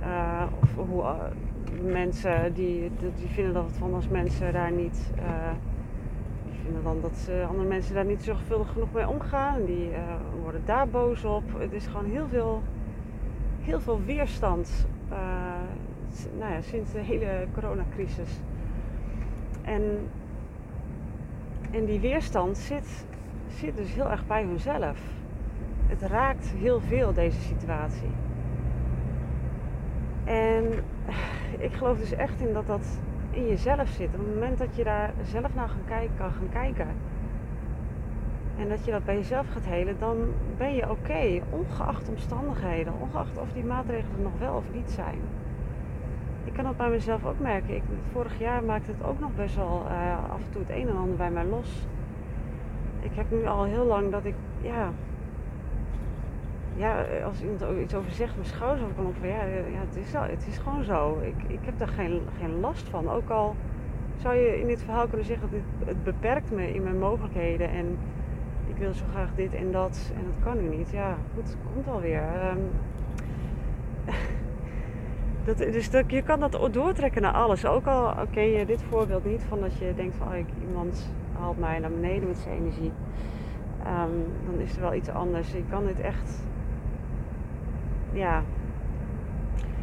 uh, 0.00 0.42
of 0.60 0.74
hoe 0.88 1.14
mensen 1.82 2.54
die, 2.54 2.90
die 3.16 3.28
vinden 3.28 3.54
dat 3.54 3.72
van 3.78 3.94
als 3.94 4.08
mensen 4.08 4.52
daar 4.52 4.72
niet 4.72 5.10
die 6.44 6.58
vinden 6.64 6.82
dan 6.82 7.00
dat 7.00 7.30
andere 7.48 7.68
mensen 7.68 7.94
daar 7.94 8.04
niet 8.04 8.22
zorgvuldig 8.22 8.72
genoeg 8.72 8.92
mee 8.92 9.08
omgaan. 9.08 9.64
Die 9.64 9.90
worden 10.42 10.62
daar 10.64 10.88
boos 10.88 11.24
op. 11.24 11.42
Het 11.58 11.72
is 11.72 11.86
gewoon 11.86 12.10
heel 12.10 12.26
veel, 12.28 12.62
heel 13.60 13.80
veel 13.80 14.00
weerstand 14.04 14.86
nou 16.38 16.52
ja, 16.52 16.60
sinds 16.60 16.92
de 16.92 16.98
hele 16.98 17.46
coronacrisis. 17.54 18.30
En, 19.66 20.08
en 21.70 21.84
die 21.84 22.00
weerstand 22.00 22.58
zit, 22.58 23.06
zit 23.48 23.76
dus 23.76 23.94
heel 23.94 24.10
erg 24.10 24.26
bij 24.26 24.42
hunzelf. 24.42 24.98
Het 25.86 26.02
raakt 26.02 26.52
heel 26.56 26.80
veel 26.80 27.12
deze 27.12 27.40
situatie. 27.40 28.10
En 30.24 30.64
ik 31.58 31.72
geloof 31.72 31.98
dus 31.98 32.12
echt 32.12 32.40
in 32.40 32.52
dat 32.52 32.66
dat 32.66 32.98
in 33.30 33.46
jezelf 33.46 33.88
zit. 33.88 34.06
Op 34.06 34.18
het 34.18 34.34
moment 34.34 34.58
dat 34.58 34.76
je 34.76 34.84
daar 34.84 35.12
zelf 35.22 35.54
naar 35.54 35.68
gaan 35.68 35.84
kijken, 35.86 36.16
kan 36.16 36.32
gaan 36.32 36.48
kijken. 36.52 36.88
En 38.58 38.68
dat 38.68 38.84
je 38.84 38.90
dat 38.90 39.04
bij 39.04 39.14
jezelf 39.16 39.46
gaat 39.52 39.66
helen, 39.66 39.96
dan 39.98 40.16
ben 40.56 40.74
je 40.74 40.90
oké. 40.90 41.40
ongeacht 41.50 42.08
omstandigheden. 42.08 42.92
Ongeacht 43.00 43.38
of 43.38 43.52
die 43.52 43.64
maatregelen 43.64 44.22
nog 44.22 44.38
wel 44.38 44.54
of 44.54 44.64
niet 44.72 44.90
zijn 44.90 45.18
ik 46.46 46.52
kan 46.52 46.64
dat 46.64 46.76
bij 46.76 46.90
mezelf 46.90 47.24
ook 47.24 47.38
merken. 47.38 47.74
Ik, 47.74 47.82
vorig 48.12 48.38
jaar 48.38 48.64
maakte 48.64 48.90
het 48.90 49.06
ook 49.06 49.20
nog 49.20 49.30
best 49.36 49.56
wel 49.56 49.86
uh, 49.90 50.30
af 50.30 50.40
en 50.44 50.50
toe 50.50 50.62
het 50.66 50.70
een 50.70 50.88
en 50.88 50.96
ander 50.96 51.16
bij 51.16 51.30
mij 51.30 51.44
los. 51.44 51.86
Ik 53.00 53.10
heb 53.14 53.30
nu 53.30 53.46
al 53.46 53.64
heel 53.64 53.84
lang 53.84 54.10
dat 54.10 54.24
ik, 54.24 54.34
ja, 54.60 54.90
ja 56.76 57.04
als 57.24 57.42
iemand 57.42 57.80
iets 57.82 57.94
over 57.94 58.10
zegt, 58.10 58.34
mijn 58.34 58.48
schouders 58.48 58.82
over 58.82 58.94
kan 58.94 59.14
van 59.20 59.28
ja, 59.28 59.44
ja 59.44 59.80
het, 59.88 59.96
is, 59.96 60.12
het 60.12 60.46
is 60.46 60.58
gewoon 60.58 60.84
zo. 60.84 61.18
Ik, 61.22 61.50
ik 61.50 61.60
heb 61.62 61.78
daar 61.78 61.88
geen, 61.88 62.20
geen 62.38 62.60
last 62.60 62.88
van. 62.88 63.10
Ook 63.10 63.30
al 63.30 63.56
zou 64.16 64.34
je 64.34 64.60
in 64.60 64.66
dit 64.66 64.82
verhaal 64.82 65.06
kunnen 65.06 65.26
zeggen 65.26 65.48
dat 65.50 65.60
het, 65.88 66.04
beperkt 66.04 66.50
me 66.50 66.74
in 66.74 66.82
mijn 66.82 66.98
mogelijkheden 66.98 67.70
en 67.70 67.98
ik 68.66 68.76
wil 68.76 68.92
zo 68.92 69.04
graag 69.10 69.28
dit 69.34 69.54
en 69.54 69.72
dat 69.72 70.12
en 70.16 70.24
dat 70.24 70.44
kan 70.44 70.62
nu 70.62 70.76
niet. 70.76 70.90
Ja, 70.90 71.16
goed, 71.34 71.48
het 71.48 71.56
komt 71.74 71.88
alweer. 71.88 72.22
Um, 72.50 72.70
Dat, 75.46 75.58
dus 75.58 75.88
je 76.06 76.22
kan 76.22 76.40
dat 76.40 76.68
doortrekken 76.70 77.22
naar 77.22 77.32
alles. 77.32 77.66
Ook 77.66 77.86
al 77.86 78.14
oké 78.22 78.40
je 78.40 78.66
dit 78.66 78.82
voorbeeld 78.82 79.24
niet 79.24 79.44
van 79.48 79.60
dat 79.60 79.78
je 79.78 79.92
denkt 79.96 80.16
van 80.16 80.28
oh, 80.28 80.36
ik, 80.36 80.46
iemand 80.68 81.12
haalt 81.38 81.58
mij 81.58 81.78
naar 81.78 81.90
beneden 81.90 82.28
met 82.28 82.38
zijn 82.38 82.58
energie. 82.58 82.92
Um, 83.86 84.26
dan 84.50 84.60
is 84.60 84.74
er 84.74 84.80
wel 84.80 84.94
iets 84.94 85.08
anders. 85.08 85.52
Je 85.52 85.62
kan 85.70 85.86
dit 85.86 86.00
echt. 86.00 86.42
Ja. 88.12 88.42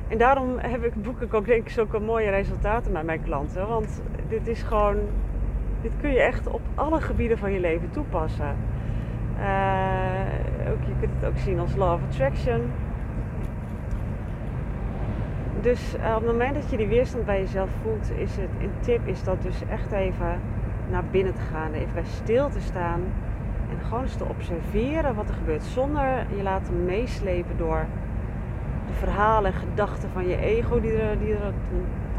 En 0.07 0.17
daarom 0.17 0.57
heb 0.57 0.83
ik, 0.83 1.03
boek 1.03 1.21
ik 1.21 1.33
ook 1.33 1.45
denk 1.45 1.61
ik 1.61 1.69
zulke 1.69 1.99
mooie 1.99 2.29
resultaten 2.29 2.91
met 2.91 3.03
mijn 3.03 3.23
klanten. 3.23 3.67
Want 3.67 4.01
dit 4.27 4.47
is 4.47 4.61
gewoon. 4.61 4.97
Dit 5.81 5.91
kun 6.01 6.11
je 6.11 6.21
echt 6.21 6.47
op 6.47 6.61
alle 6.75 7.01
gebieden 7.01 7.37
van 7.37 7.51
je 7.51 7.59
leven 7.59 7.89
toepassen. 7.89 8.55
Uh, 9.39 10.71
ook, 10.71 10.83
je 10.87 10.93
kunt 10.99 11.11
het 11.19 11.29
ook 11.29 11.37
zien 11.37 11.59
als 11.59 11.75
Law 11.75 11.93
of 11.93 12.01
Attraction 12.09 12.61
dus 15.63 15.95
uh, 15.95 16.09
op 16.15 16.21
het 16.21 16.31
moment 16.31 16.55
dat 16.55 16.69
je 16.69 16.77
die 16.77 16.87
weerstand 16.87 17.25
bij 17.25 17.39
jezelf 17.39 17.69
voelt, 17.81 18.11
is 18.15 18.35
het 18.35 18.49
een 18.59 18.71
tip 18.79 19.07
is 19.07 19.23
dat 19.23 19.41
dus 19.41 19.61
echt 19.69 19.91
even 19.91 20.39
naar 20.89 21.03
binnen 21.11 21.33
te 21.33 21.41
gaan, 21.41 21.73
even 21.73 21.93
bij 21.93 22.03
stil 22.05 22.49
te 22.49 22.59
staan 22.59 23.01
en 23.69 23.85
gewoon 23.85 24.03
eens 24.03 24.15
te 24.15 24.25
observeren 24.25 25.15
wat 25.15 25.29
er 25.29 25.33
gebeurt, 25.33 25.63
zonder 25.63 26.25
je 26.35 26.43
laten 26.43 26.85
meeslepen 26.85 27.57
door 27.57 27.85
de 28.87 28.93
verhalen 28.93 29.53
en 29.53 29.59
gedachten 29.59 30.09
van 30.09 30.27
je 30.27 30.37
ego, 30.37 30.79
die 30.79 30.97
er, 30.97 31.19
die 31.19 31.35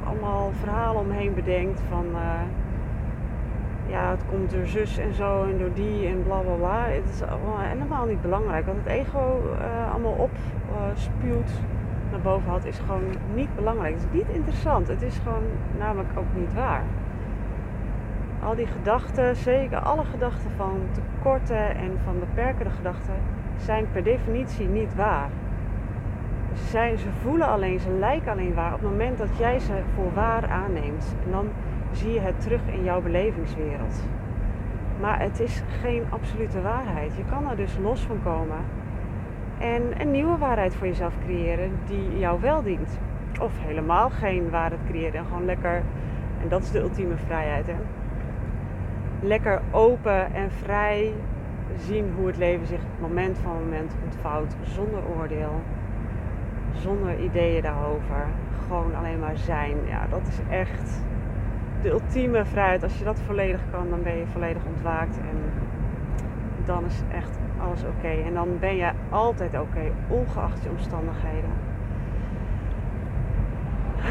allemaal 0.04 0.50
verhalen 0.60 1.00
omheen 1.00 1.34
bedenkt 1.34 1.80
van 1.88 2.06
uh, 2.12 2.40
ja, 3.86 4.10
het 4.10 4.24
komt 4.30 4.50
door 4.50 4.66
zus 4.66 4.98
en 4.98 5.14
zo 5.14 5.42
en 5.42 5.58
door 5.58 5.72
die 5.74 6.06
en 6.06 6.22
bla 6.22 6.38
bla 6.38 6.54
bla. 6.54 6.84
Het 6.86 7.08
is 7.14 7.22
allemaal 7.22 7.58
helemaal 7.58 8.06
niet 8.06 8.22
belangrijk, 8.22 8.66
want 8.66 8.78
het 8.78 8.86
ego 8.86 9.42
uh, 9.60 9.92
allemaal 9.92 10.28
opspuwt 10.28 11.50
boven 12.22 12.50
had, 12.50 12.64
is 12.64 12.78
gewoon 12.78 13.02
niet 13.34 13.54
belangrijk. 13.54 13.94
Het 13.94 14.04
is 14.04 14.18
niet 14.18 14.36
interessant. 14.36 14.88
Het 14.88 15.02
is 15.02 15.18
gewoon 15.18 15.44
namelijk 15.78 16.08
ook 16.18 16.34
niet 16.34 16.54
waar. 16.54 16.82
Al 18.42 18.54
die 18.54 18.66
gedachten, 18.66 19.36
zeker 19.36 19.78
alle 19.78 20.04
gedachten 20.04 20.50
van 20.56 20.80
tekorten 20.92 21.76
en 21.76 21.98
van 22.04 22.18
beperkende 22.18 22.70
gedachten, 22.70 23.14
zijn 23.56 23.86
per 23.92 24.02
definitie 24.02 24.68
niet 24.68 24.94
waar. 24.94 25.28
Zijn, 26.54 26.98
ze 26.98 27.08
voelen 27.22 27.48
alleen, 27.48 27.80
ze 27.80 27.90
lijken 27.90 28.32
alleen 28.32 28.54
waar 28.54 28.74
op 28.74 28.80
het 28.80 28.90
moment 28.90 29.18
dat 29.18 29.38
jij 29.38 29.58
ze 29.58 29.72
voor 29.94 30.14
waar 30.14 30.48
aanneemt. 30.48 31.14
En 31.24 31.30
dan 31.30 31.48
zie 31.92 32.12
je 32.12 32.20
het 32.20 32.40
terug 32.40 32.60
in 32.66 32.84
jouw 32.84 33.00
belevingswereld. 33.00 34.02
Maar 35.00 35.20
het 35.20 35.40
is 35.40 35.62
geen 35.82 36.04
absolute 36.10 36.62
waarheid. 36.62 37.16
Je 37.16 37.24
kan 37.30 37.50
er 37.50 37.56
dus 37.56 37.78
los 37.82 38.00
van 38.00 38.22
komen 38.22 38.58
en 39.58 40.00
een 40.00 40.10
nieuwe 40.10 40.38
waarheid 40.38 40.74
voor 40.74 40.86
jezelf 40.86 41.14
creëren 41.24 41.70
die 41.86 42.18
jou 42.18 42.40
wel 42.40 42.62
dient. 42.62 42.98
Of 43.40 43.52
helemaal 43.58 44.10
geen 44.10 44.50
waarheid 44.50 44.80
creëren 44.88 45.14
en 45.14 45.26
gewoon 45.26 45.44
lekker, 45.44 45.82
en 46.42 46.48
dat 46.48 46.62
is 46.62 46.70
de 46.70 46.80
ultieme 46.80 47.16
vrijheid, 47.16 47.66
hè? 47.66 47.74
lekker 49.24 49.60
open 49.70 50.34
en 50.34 50.50
vrij 50.50 51.12
zien 51.78 52.12
hoe 52.16 52.26
het 52.26 52.36
leven 52.36 52.66
zich 52.66 52.80
moment 53.00 53.38
van 53.38 53.52
moment 53.52 53.92
ontvouwt, 54.04 54.56
zonder 54.62 55.00
oordeel, 55.16 55.60
zonder 56.72 57.18
ideeën 57.20 57.62
daarover. 57.62 58.26
Gewoon 58.66 58.94
alleen 58.94 59.18
maar 59.18 59.36
zijn. 59.36 59.76
Ja, 59.86 60.06
dat 60.10 60.26
is 60.26 60.38
echt 60.50 61.02
de 61.82 61.90
ultieme 61.90 62.44
vrijheid. 62.44 62.82
Als 62.82 62.98
je 62.98 63.04
dat 63.04 63.20
volledig 63.20 63.60
kan, 63.70 63.90
dan 63.90 64.02
ben 64.02 64.16
je 64.16 64.26
volledig 64.26 64.62
ontwaakt 64.74 65.16
en 65.18 65.36
dan 66.64 66.84
is 66.84 67.02
echt 67.12 67.38
alles 67.60 67.82
oké. 67.82 68.08
En 68.08 68.34
dan 68.34 68.58
ben 68.58 68.76
je 68.76 68.90
altijd 69.10 69.58
oké, 69.60 69.92
ongeacht 70.08 70.62
je 70.62 70.70
omstandigheden. 70.70 71.50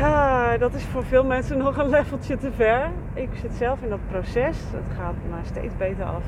Ah, 0.01 0.59
dat 0.59 0.73
is 0.73 0.85
voor 0.85 1.03
veel 1.03 1.25
mensen 1.25 1.57
nog 1.57 1.77
een 1.77 1.89
leveltje 1.99 2.37
te 2.37 2.51
ver. 2.51 2.89
Ik 3.13 3.29
zit 3.33 3.53
zelf 3.53 3.81
in 3.81 3.89
dat 3.89 4.07
proces. 4.07 4.57
Het 4.71 4.97
gaat 4.97 5.15
maar 5.29 5.45
steeds 5.45 5.77
beter 5.77 6.05
af. 6.05 6.23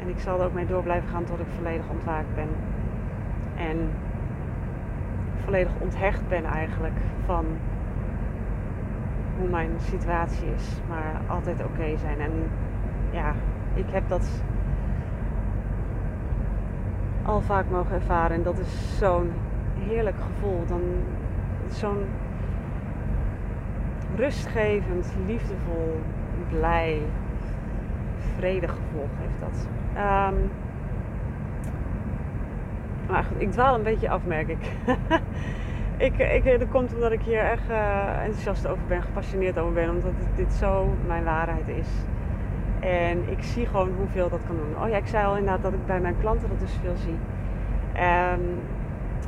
En 0.00 0.08
ik 0.08 0.18
zal 0.18 0.40
er 0.40 0.46
ook 0.46 0.52
mee 0.52 0.66
door 0.66 0.82
blijven 0.82 1.08
gaan 1.08 1.24
tot 1.24 1.38
ik 1.38 1.46
volledig 1.56 1.84
ontwaakt 1.90 2.34
ben. 2.34 2.48
En 3.56 3.90
volledig 5.44 5.72
onthecht 5.78 6.28
ben 6.28 6.44
eigenlijk 6.44 6.96
van 7.24 7.44
hoe 9.38 9.48
mijn 9.48 9.70
situatie 9.78 10.48
is. 10.56 10.80
Maar 10.88 11.20
altijd 11.26 11.64
oké 11.64 11.96
zijn. 11.96 12.20
En 12.20 12.32
ja, 13.10 13.34
ik 13.74 13.86
heb 13.90 14.08
dat 14.08 14.42
al 17.24 17.40
vaak 17.40 17.64
mogen 17.70 17.94
ervaren. 17.94 18.36
En 18.36 18.42
dat 18.42 18.58
is 18.58 18.98
zo'n 18.98 19.32
heerlijk 19.78 20.16
gevoel. 20.16 20.64
Dan 20.66 20.82
zo'n 21.68 22.06
rustgevend, 24.16 25.14
liefdevol, 25.26 26.00
blij, 26.50 27.02
vredig 28.36 28.70
gevoel 28.70 29.08
geeft 29.18 29.40
dat. 29.40 29.66
Um, 29.96 30.50
maar 33.08 33.24
goed, 33.24 33.40
ik 33.40 33.50
dwaal 33.50 33.74
een 33.74 33.82
beetje 33.82 34.10
af, 34.10 34.24
merk 34.24 34.48
ik. 34.48 34.72
ik, 36.06 36.18
ik, 36.18 36.58
dat 36.58 36.68
komt 36.68 36.94
omdat 36.94 37.12
ik 37.12 37.22
hier 37.22 37.40
echt 37.40 37.70
uh, 37.70 38.22
enthousiast 38.22 38.66
over 38.66 38.82
ben, 38.88 39.02
gepassioneerd 39.02 39.58
over 39.58 39.72
ben, 39.72 39.90
omdat 39.90 40.12
dit 40.34 40.52
zo 40.52 40.94
mijn 41.06 41.24
waarheid 41.24 41.68
is. 41.68 41.88
En 42.82 43.30
ik 43.30 43.42
zie 43.42 43.66
gewoon 43.66 43.90
hoeveel 43.96 44.28
dat 44.28 44.40
kan 44.46 44.56
doen. 44.56 44.82
Oh 44.82 44.88
ja, 44.88 44.96
ik 44.96 45.06
zei 45.06 45.26
al 45.26 45.36
inderdaad 45.36 45.62
dat 45.62 45.72
ik 45.72 45.86
bij 45.86 46.00
mijn 46.00 46.16
klanten 46.20 46.48
dat 46.48 46.60
dus 46.60 46.78
veel 46.82 46.96
zie. 46.96 47.18
Um, 48.02 48.60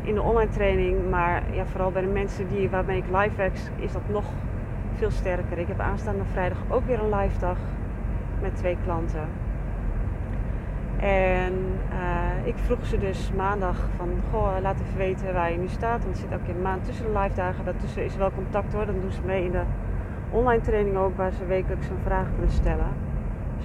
in 0.03 0.15
de 0.15 0.23
online 0.23 0.51
training, 0.51 1.11
maar 1.11 1.43
ja, 1.53 1.65
vooral 1.65 1.91
bij 1.91 2.03
de 2.03 2.09
mensen 2.09 2.49
die, 2.49 2.71
waarmee 2.71 2.99
ik 2.99 3.05
live 3.13 3.37
werk, 3.37 3.59
is 3.77 3.93
dat 3.93 4.03
nog 4.09 4.25
veel 4.95 5.11
sterker. 5.11 5.59
Ik 5.59 5.69
heb 5.69 5.81
aanstaande 5.81 6.25
vrijdag 6.33 6.59
ook 6.69 6.87
weer 6.87 7.03
een 7.03 7.15
live 7.15 7.39
dag 7.39 7.57
met 8.41 8.57
twee 8.57 8.77
klanten. 8.85 9.29
En 10.97 11.53
uh, 11.93 12.47
ik 12.47 12.55
vroeg 12.57 12.87
ze 12.87 12.99
dus 12.99 13.33
maandag 13.37 13.77
van, 13.97 14.09
goh, 14.31 14.57
laat 14.63 14.81
even 14.81 14.97
weten 14.97 15.35
waar 15.35 15.53
je 15.53 15.59
nu 15.59 15.69
staat. 15.69 16.05
Want 16.05 16.19
het 16.19 16.29
zit 16.29 16.41
ook 16.41 16.49
een 16.49 16.63
maand 16.63 16.85
tussen 16.85 17.13
de 17.13 17.19
live 17.19 17.35
dagen. 17.35 17.65
Daartussen 17.65 18.05
is 18.05 18.17
wel 18.17 18.31
contact 18.31 18.73
hoor. 18.73 18.87
Dan 18.87 19.01
doen 19.01 19.13
ze 19.13 19.21
mee 19.25 19.45
in 19.45 19.51
de 19.51 19.63
online 20.31 20.63
training 20.63 20.97
ook, 20.97 21.17
waar 21.17 21.33
ze 21.33 21.47
wekelijks 21.47 21.89
een 21.89 22.03
vraag 22.05 22.27
kunnen 22.35 22.51
stellen. 22.51 22.89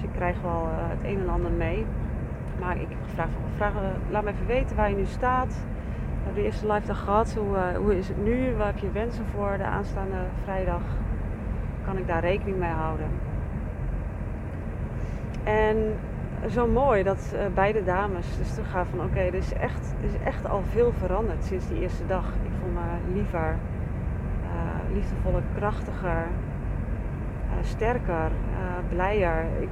Dus 0.00 0.08
ik 0.08 0.16
krijg 0.16 0.40
wel 0.42 0.62
uh, 0.62 0.70
het 0.72 1.04
een 1.04 1.20
en 1.20 1.28
ander 1.28 1.50
mee. 1.50 1.86
Maar 2.60 2.76
ik 2.76 2.88
heb 2.88 2.98
gevraagd 3.08 3.30
van, 3.32 3.42
vragen, 3.56 3.80
laat 4.10 4.24
me 4.24 4.30
even 4.30 4.46
weten 4.46 4.76
waar 4.76 4.90
je 4.90 4.96
nu 4.96 5.04
staat. 5.04 5.48
We 5.48 6.24
hebben 6.24 6.42
de 6.42 6.48
eerste 6.48 6.72
live 6.72 6.86
dag 6.86 7.04
gehad. 7.04 7.34
Hoe, 7.34 7.56
uh, 7.56 7.76
hoe 7.76 7.98
is 7.98 8.08
het 8.08 8.24
nu? 8.24 8.54
Waar 8.56 8.66
heb 8.66 8.78
je 8.78 8.90
wensen 8.90 9.24
voor 9.34 9.54
de 9.56 9.64
aanstaande 9.64 10.16
vrijdag? 10.42 10.80
Kan 11.84 11.96
ik 11.98 12.06
daar 12.06 12.20
rekening 12.20 12.58
mee 12.58 12.70
houden? 12.70 13.06
En 15.44 15.76
zo 16.50 16.66
mooi 16.66 17.02
dat 17.02 17.34
beide 17.54 17.84
dames 17.84 18.36
dus 18.36 18.58
gaan 18.70 18.86
van 18.86 19.04
oké, 19.04 19.18
er, 19.18 19.34
is 19.34 19.52
echt, 19.52 19.94
is 20.00 20.12
echt 20.24 20.48
al 20.48 20.62
veel 20.72 20.92
veranderd 20.98 21.44
sinds 21.44 21.68
die 21.68 21.80
eerste 21.80 22.06
dag. 22.06 22.24
Ik 22.26 22.50
voel 22.60 22.70
me 22.72 23.14
liever, 23.14 23.56
uh, 24.42 24.94
liefdevoller, 24.94 25.42
krachtiger, 25.56 26.26
sterker, 27.62 28.30
blijer. 28.88 29.44
Ik, 29.60 29.68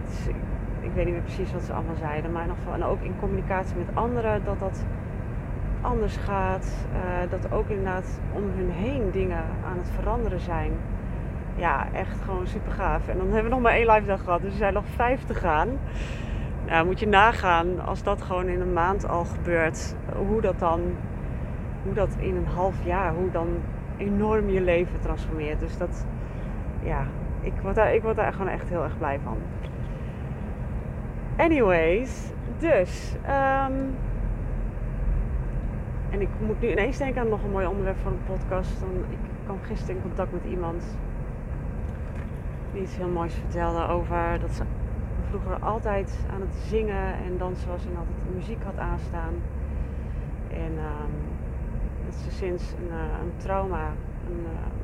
ik, 0.80 0.90
weet 0.94 1.04
niet 1.04 1.14
meer 1.14 1.22
precies 1.22 1.52
wat 1.52 1.62
ze 1.62 1.72
allemaal 1.72 1.96
zeiden, 1.96 2.32
maar 2.32 2.42
in 2.42 2.48
ieder 2.48 2.62
geval, 2.64 2.80
en 2.80 2.84
ook 2.84 3.02
in 3.02 3.14
communicatie 3.20 3.76
met 3.76 3.94
anderen, 3.94 4.44
dat 4.44 4.58
dat 4.58 4.84
anders 5.80 6.16
gaat. 6.16 6.86
dat 7.30 7.52
ook 7.52 7.68
inderdaad 7.68 8.20
om 8.32 8.42
hun 8.42 8.70
heen 8.70 9.10
dingen 9.10 9.42
aan 9.70 9.78
het 9.78 9.90
veranderen 9.90 10.40
zijn. 10.40 10.72
Ja, 11.56 11.86
echt 11.92 12.20
gewoon 12.24 12.46
super 12.46 12.72
gaaf. 12.72 13.08
En 13.08 13.18
dan 13.18 13.26
hebben 13.26 13.44
we 13.44 13.50
nog 13.50 13.60
maar 13.60 13.72
één 13.72 13.90
live 13.90 14.06
dag 14.06 14.22
gehad, 14.24 14.40
dus 14.40 14.50
er 14.50 14.58
zijn 14.58 14.74
nog 14.74 14.84
vijf 14.86 15.24
te 15.24 15.34
gaan. 15.34 15.68
Nou, 16.66 16.86
moet 16.86 17.00
je 17.00 17.08
nagaan 17.08 17.80
als 17.86 18.02
dat 18.02 18.22
gewoon 18.22 18.46
in 18.46 18.60
een 18.60 18.72
maand 18.72 19.08
al 19.08 19.24
gebeurt, 19.24 19.94
hoe 20.28 20.40
dat 20.40 20.58
dan, 20.58 20.80
hoe 21.82 21.94
dat 21.94 22.16
in 22.18 22.36
een 22.36 22.46
half 22.46 22.84
jaar, 22.84 23.14
hoe 23.14 23.30
dan 23.30 23.48
enorm 23.96 24.50
je 24.50 24.60
leven 24.60 25.00
transformeert. 25.00 25.60
Dus 25.60 25.78
dat, 25.78 26.06
ja, 26.82 27.06
ik 27.54 27.61
word 27.62 27.74
daar, 27.74 27.94
ik 27.94 28.02
word 28.02 28.16
daar 28.16 28.32
gewoon 28.32 28.48
echt 28.52 28.68
heel 28.68 28.82
erg 28.82 28.98
blij 28.98 29.18
van. 29.24 29.37
Anyways, 31.37 32.32
dus, 32.58 33.14
um, 33.22 33.96
en 36.11 36.20
ik 36.20 36.28
moet 36.40 36.61
nu 36.61 36.70
ineens 36.70 36.98
denken 36.98 37.20
aan 37.20 37.28
nog 37.28 37.42
een 37.42 37.50
mooi 37.50 37.66
onderwerp 37.66 37.98
van 38.02 38.12
een 38.12 38.37
podcast. 38.37 38.80
Dan, 38.80 38.90
ik 39.11 39.18
kwam 39.44 39.58
gisteren 39.62 39.96
in 39.96 40.02
contact 40.02 40.32
met 40.32 40.44
iemand 40.44 40.84
die 42.72 42.82
iets 42.82 42.96
heel 42.96 43.08
moois 43.08 43.34
vertelde 43.34 43.87
over 43.87 44.38
dat 44.40 44.50
ze 44.50 44.62
vroeger 45.28 45.58
altijd 45.58 46.26
aan 46.34 46.40
het 46.40 46.54
zingen 46.54 47.14
en 47.26 47.38
dansen 47.38 47.68
was 47.68 47.84
en 47.84 47.96
altijd 47.96 48.34
muziek 48.34 48.62
had 48.64 48.78
aanstaan. 48.78 49.34
En 50.50 50.72
um, 50.72 51.12
dat 52.04 52.14
ze 52.14 52.30
sinds 52.30 52.72
een, 52.72 52.88
uh, 52.88 53.18
een 53.22 53.32
trauma, 53.37 53.87
een, 54.26 54.44
een, 54.44 54.77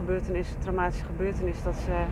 gebeurtenis, 0.00 0.54
traumatische 0.58 1.04
gebeurtenis, 1.04 1.62
dat 1.62 1.76
ze 1.76 2.04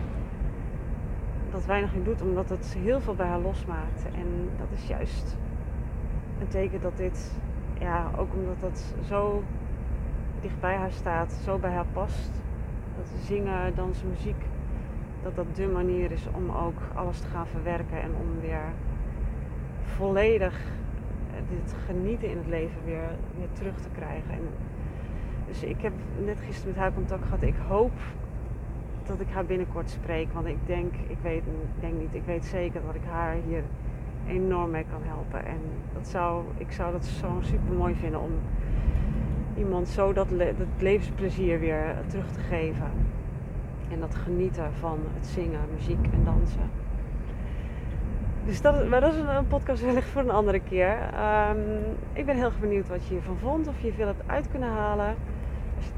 dat 1.51 1.65
weinig 1.65 1.93
in 1.93 2.03
doet, 2.03 2.21
omdat 2.21 2.49
het 2.49 2.75
heel 2.79 3.01
veel 3.01 3.15
bij 3.15 3.27
haar 3.27 3.39
losmaakt. 3.39 4.05
En 4.05 4.49
dat 4.57 4.67
is 4.73 4.87
juist 4.87 5.37
een 6.39 6.47
teken 6.47 6.81
dat 6.81 6.97
dit, 6.97 7.31
ja, 7.79 8.11
ook 8.17 8.33
omdat 8.33 8.59
dat 8.59 8.93
zo 9.07 9.43
dicht 10.41 10.59
bij 10.59 10.75
haar 10.75 10.91
staat, 10.91 11.31
zo 11.43 11.57
bij 11.57 11.71
haar 11.71 11.85
past. 11.93 12.31
Dat 12.97 13.07
zingen, 13.25 13.75
dansen, 13.75 14.09
muziek 14.09 14.43
dat 15.23 15.35
dat 15.35 15.55
de 15.55 15.67
manier 15.67 16.11
is 16.11 16.27
om 16.33 16.51
ook 16.51 16.79
alles 16.95 17.19
te 17.19 17.27
gaan 17.27 17.47
verwerken 17.47 18.01
en 18.01 18.11
om 18.21 18.39
weer 18.41 18.63
volledig 19.83 20.59
dit 21.49 21.75
genieten 21.85 22.29
in 22.29 22.37
het 22.37 22.47
leven 22.47 22.81
weer, 22.85 23.09
weer 23.37 23.51
terug 23.51 23.75
te 23.75 23.89
krijgen. 23.95 24.31
En 24.31 24.47
dus 25.49 25.63
ik 25.63 25.81
heb 25.81 25.93
net 26.25 26.37
gisteren 26.45 26.73
met 26.73 26.81
haar 26.81 26.93
contact 26.93 27.23
gehad. 27.23 27.41
Ik 27.41 27.55
hoop 27.67 27.91
dat 29.05 29.19
ik 29.19 29.27
haar 29.31 29.45
binnenkort 29.45 29.89
spreek. 29.89 30.27
Want 30.33 30.47
ik 30.47 30.57
denk, 30.65 30.93
ik 31.07 31.17
weet 31.21 31.43
ik 31.45 31.81
denk 31.81 31.93
niet, 31.99 32.13
ik 32.13 32.25
weet 32.25 32.45
zeker 32.45 32.81
dat 32.85 32.95
ik 32.95 33.01
haar 33.09 33.35
hier 33.47 33.63
enorm 34.27 34.71
mee 34.71 34.85
kan 34.91 35.01
helpen. 35.03 35.45
En 35.45 35.59
dat 35.93 36.07
zou, 36.07 36.43
ik 36.57 36.71
zou 36.71 36.91
dat 36.91 37.05
zo 37.05 37.27
super 37.41 37.73
mooi 37.73 37.95
vinden 37.95 38.19
om 38.19 38.31
iemand 39.57 39.87
zo 39.87 40.13
dat, 40.13 40.27
levensplezier 40.77 41.59
weer 41.59 41.95
terug 42.07 42.31
te 42.31 42.39
geven. 42.39 42.91
En 43.91 43.99
dat 43.99 44.15
genieten 44.15 44.73
van 44.73 44.99
het 45.13 45.25
zingen, 45.25 45.59
muziek 45.73 46.05
en 46.13 46.23
dansen. 46.23 46.69
Dus 48.45 48.61
dat, 48.61 48.87
maar 48.87 49.01
dat 49.01 49.13
is 49.13 49.19
een, 49.19 49.47
podcast 49.47 49.83
wellicht 49.83 50.07
voor 50.07 50.21
een 50.21 50.29
andere 50.29 50.59
keer. 50.59 50.97
Um, 51.49 51.59
ik 52.13 52.25
ben 52.25 52.35
heel 52.35 52.51
benieuwd 52.59 52.87
wat 52.87 53.05
je 53.07 53.13
hiervan 53.13 53.37
vond. 53.37 53.67
Of 53.67 53.81
je 53.81 53.93
veel 53.93 54.07
hebt 54.07 54.23
uit 54.25 54.49
kunnen 54.51 54.69
halen. 54.69 55.15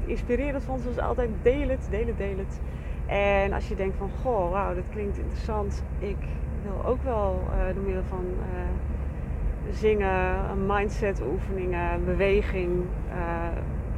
Inspirerend 0.04 0.62
vond, 0.62 0.80
zoals 0.80 0.98
altijd, 0.98 1.30
deel 1.42 1.68
het, 1.68 1.86
deel 1.90 2.06
het, 2.06 2.16
deel 2.16 2.38
het. 2.38 2.60
En 3.06 3.52
als 3.52 3.68
je 3.68 3.74
denkt 3.74 3.96
van, 3.96 4.10
goh, 4.22 4.50
wauw, 4.50 4.74
dit 4.74 4.88
klinkt 4.90 5.18
interessant. 5.18 5.84
Ik 5.98 6.16
wil 6.62 6.84
ook 6.84 7.02
wel 7.02 7.40
uh, 7.46 7.74
door 7.74 7.84
middel 7.84 8.02
van 8.08 8.24
uh, 8.24 9.74
zingen, 9.74 10.66
mindset 10.66 11.22
oefeningen, 11.32 12.04
beweging... 12.04 12.84
Uh, 13.08 13.46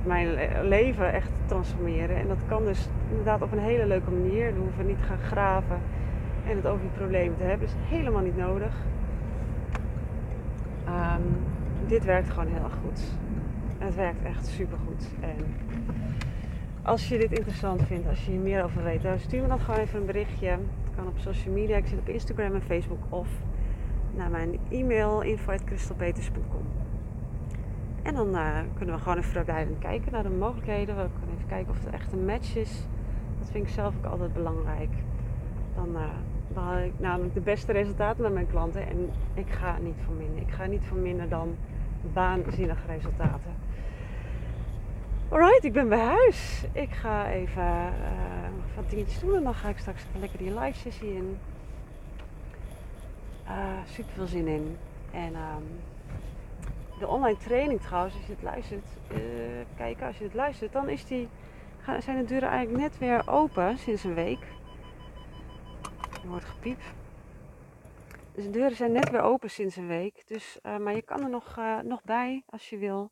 mijn 0.07 0.29
leven 0.69 1.13
echt 1.13 1.31
transformeren. 1.47 2.17
En 2.17 2.29
dat 2.29 2.39
kan 2.49 2.65
dus 2.65 2.89
inderdaad 3.09 3.43
op 3.43 3.53
een 3.53 3.59
hele 3.59 3.87
leuke 3.87 4.11
manier. 4.11 4.55
We 4.55 4.61
hoeven 4.61 4.87
niet 4.87 4.99
te 4.99 5.05
gaan 5.05 5.19
graven 5.19 5.81
en 6.49 6.57
het 6.57 6.67
over 6.67 6.81
die 6.81 6.91
problemen 6.91 7.37
te 7.37 7.43
hebben. 7.43 7.67
Dat 7.67 7.77
is 7.77 7.97
helemaal 7.97 8.23
niet 8.23 8.37
nodig. 8.37 8.73
Um, 10.89 11.37
dit 11.87 12.05
werkt 12.05 12.31
gewoon 12.31 12.49
heel 12.49 12.65
erg 12.65 12.79
goed. 12.85 13.03
Het 13.85 13.95
werkt 13.95 14.25
echt 14.25 14.47
super 14.47 14.79
goed. 14.87 15.07
En 15.21 15.37
als 16.83 17.09
je 17.09 17.19
dit 17.19 17.33
interessant 17.33 17.83
vindt, 17.83 18.09
als 18.09 18.25
je 18.25 18.31
hier 18.31 18.41
meer 18.41 18.65
over 18.65 18.83
weet, 18.83 19.07
stuur 19.21 19.43
me 19.43 19.49
dan 19.49 19.61
gewoon 19.61 19.81
even 19.81 20.01
een 20.01 20.07
berichtje. 20.07 20.47
Het 20.49 20.95
kan 20.97 21.07
op 21.07 21.19
social 21.19 21.55
media. 21.55 21.77
Ik 21.77 21.87
zit 21.87 21.99
op 21.99 22.09
Instagram 22.09 22.55
en 22.55 22.63
Facebook 22.63 23.03
of 23.09 23.29
naar 24.15 24.31
mijn 24.31 24.59
e-mail 24.71 25.21
info.christelpeters.com. 25.21 26.67
En 28.03 28.15
dan 28.15 28.35
uh, 28.35 28.59
kunnen 28.77 28.95
we 28.95 29.01
gewoon 29.01 29.19
even 29.19 29.31
vrijblijvend 29.31 29.79
kijken 29.79 30.13
naar 30.13 30.23
de 30.23 30.29
mogelijkheden. 30.29 30.97
We 30.97 31.09
kunnen 31.19 31.35
even 31.37 31.49
kijken 31.49 31.71
of 31.71 31.85
het 31.85 31.95
echt 31.95 32.13
een 32.13 32.25
match 32.25 32.57
is. 32.57 32.87
Dat 33.39 33.51
vind 33.51 33.67
ik 33.67 33.73
zelf 33.73 33.95
ook 33.97 34.13
altijd 34.13 34.33
belangrijk. 34.33 34.91
Dan 35.75 35.89
uh, 36.57 36.85
ik 36.85 36.93
namelijk 36.97 37.35
de 37.35 37.41
beste 37.41 37.73
resultaten 37.73 38.23
met 38.23 38.33
mijn 38.33 38.47
klanten. 38.47 38.87
En 38.89 39.11
ik 39.35 39.51
ga 39.51 39.79
niet 39.79 39.97
voor 40.05 40.15
minder. 40.15 40.43
Ik 40.43 40.51
ga 40.51 40.67
niet 40.67 40.85
voor 40.85 40.99
minder 40.99 41.29
dan 41.29 41.57
waanzinnige 42.13 42.87
resultaten. 42.87 43.54
Alright, 45.29 45.65
ik 45.65 45.73
ben 45.73 45.89
bij 45.89 45.99
huis. 45.99 46.65
Ik 46.73 46.91
ga 46.91 47.31
even 47.31 47.63
uh, 47.63 48.49
wat 48.77 48.91
dingetjes 48.91 49.21
doen 49.21 49.37
en 49.37 49.43
dan 49.43 49.55
ga 49.55 49.69
ik 49.69 49.79
straks 49.79 50.05
lekker 50.19 50.39
die 50.39 50.59
live 50.59 50.79
sessie 50.79 51.15
in. 51.15 51.39
Uh, 53.45 53.85
super 53.85 54.13
veel 54.13 54.27
zin 54.27 54.47
in. 54.47 54.77
En 55.13 55.35
um, 55.35 55.81
de 56.99 57.07
online 57.07 57.37
training 57.37 57.81
trouwens, 57.81 58.15
als 58.15 58.27
je 58.27 58.33
het 58.33 58.43
luistert, 58.43 58.87
uh, 59.13 59.19
kijken, 59.77 60.07
als 60.07 60.19
je 60.19 60.25
het 60.25 60.35
luistert, 60.35 60.73
dan 60.73 60.89
is 60.89 61.05
die, 61.05 61.29
zijn 61.99 62.19
de 62.19 62.25
deuren 62.25 62.49
eigenlijk 62.49 62.83
net 62.83 62.99
weer 62.99 63.29
open 63.29 63.79
sinds 63.79 64.05
een 64.05 64.15
week. 64.15 64.47
Er 66.23 66.29
wordt 66.29 66.45
gepiept. 66.45 66.85
Dus 68.35 68.45
de 68.45 68.51
deuren 68.51 68.77
zijn 68.77 68.93
net 68.93 69.11
weer 69.11 69.23
open 69.23 69.51
sinds 69.51 69.77
een 69.77 69.87
week. 69.87 70.23
Dus, 70.27 70.59
maar 70.63 70.95
je 70.95 71.03
kan 71.03 71.23
er 71.23 71.31
nog, 71.31 71.61
nog 71.83 72.03
bij 72.03 72.43
als 72.47 72.71
je 72.71 72.79
wil. 72.79 73.11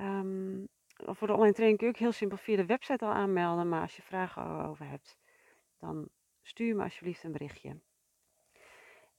Um, 0.00 0.68
voor 1.04 1.26
de 1.26 1.32
online 1.32 1.52
training 1.52 1.78
kun 1.78 1.86
je 1.86 1.92
ook 1.92 2.00
heel 2.00 2.12
simpel 2.12 2.36
via 2.36 2.56
de 2.56 2.66
website 2.66 3.04
al 3.04 3.12
aanmelden. 3.12 3.68
Maar 3.68 3.80
als 3.80 3.96
je 3.96 4.02
vragen 4.02 4.64
over 4.64 4.88
hebt, 4.88 5.18
dan 5.78 6.08
stuur 6.42 6.76
me 6.76 6.82
alsjeblieft 6.82 7.24
een 7.24 7.32
berichtje. 7.32 7.80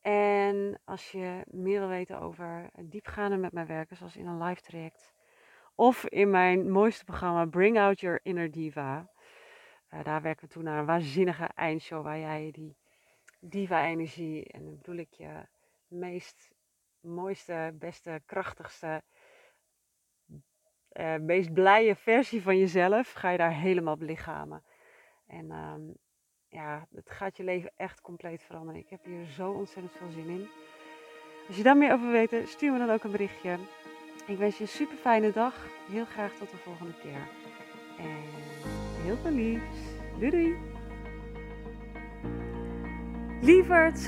En 0.01 0.79
als 0.85 1.11
je 1.11 1.43
meer 1.45 1.79
wil 1.79 1.87
weten 1.87 2.19
over 2.19 2.69
diepgaande 2.81 3.37
met 3.37 3.51
mijn 3.51 3.67
werken, 3.67 3.95
zoals 3.95 4.15
in 4.15 4.27
een 4.27 4.43
live 4.43 4.61
traject, 4.61 5.13
of 5.75 6.05
in 6.05 6.29
mijn 6.29 6.71
mooiste 6.71 7.03
programma 7.03 7.45
Bring 7.45 7.79
Out 7.79 7.99
Your 7.99 8.19
Inner 8.23 8.51
Diva, 8.51 9.09
uh, 9.89 10.03
daar 10.03 10.21
werken 10.21 10.47
we 10.47 10.53
toe 10.53 10.63
naar 10.63 10.79
een 10.79 10.85
waanzinnige 10.85 11.49
eindshow 11.53 12.03
waar 12.03 12.19
jij 12.19 12.51
die 12.51 12.77
diva-energie, 13.39 14.45
en 14.45 14.77
bedoel 14.77 14.95
ik 14.95 15.13
je 15.13 15.47
meest 15.87 16.51
mooiste, 16.99 17.75
beste, 17.79 18.21
krachtigste, 18.25 19.03
uh, 20.93 21.15
meest 21.15 21.53
blije 21.53 21.95
versie 21.95 22.41
van 22.41 22.57
jezelf 22.57 23.11
ga 23.11 23.29
je 23.29 23.37
daar 23.37 23.53
helemaal 23.53 23.97
belichamen. 23.97 24.63
En 25.27 25.51
ehm, 25.51 25.81
ja, 26.47 26.87
het 26.95 27.09
gaat 27.09 27.37
je 27.37 27.43
leven 27.43 27.71
echt 27.75 28.01
compleet 28.01 28.43
veranderen. 28.43 28.81
Ik 28.81 28.89
heb 28.89 29.05
hier 29.05 29.25
zo 29.25 29.51
ontzettend 29.51 29.93
veel 29.97 30.09
zin 30.09 30.27
in. 30.27 30.47
Als 31.47 31.57
je 31.57 31.63
daar 31.63 31.77
meer 31.77 31.93
over 31.93 32.11
weet, 32.11 32.41
stuur 32.45 32.71
me 32.71 32.77
dan 32.77 32.89
ook 32.89 33.03
een 33.03 33.11
berichtje. 33.11 33.57
Ik 34.27 34.37
wens 34.37 34.57
je 34.57 34.63
een 34.63 34.69
super 34.69 34.97
fijne 34.97 35.31
dag. 35.31 35.65
Heel 35.91 36.05
graag 36.05 36.33
tot 36.33 36.49
de 36.49 36.57
volgende 36.57 36.93
keer. 37.01 37.27
En 37.97 38.17
heel 39.03 39.17
veel 39.17 39.31
liefs. 39.31 39.77
Doei 40.19 40.31
doei. 40.31 40.55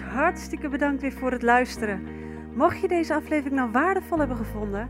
Hartstikke 0.04 0.70
bedankt 0.70 1.02
weer 1.02 1.12
voor 1.12 1.32
het 1.32 1.42
luisteren. 1.42 2.08
Mocht 2.54 2.82
je 2.82 2.88
deze 2.88 3.14
aflevering 3.14 3.56
nou 3.56 3.72
waardevol 3.72 4.18
hebben 4.20 4.38
gevonden, 4.38 4.90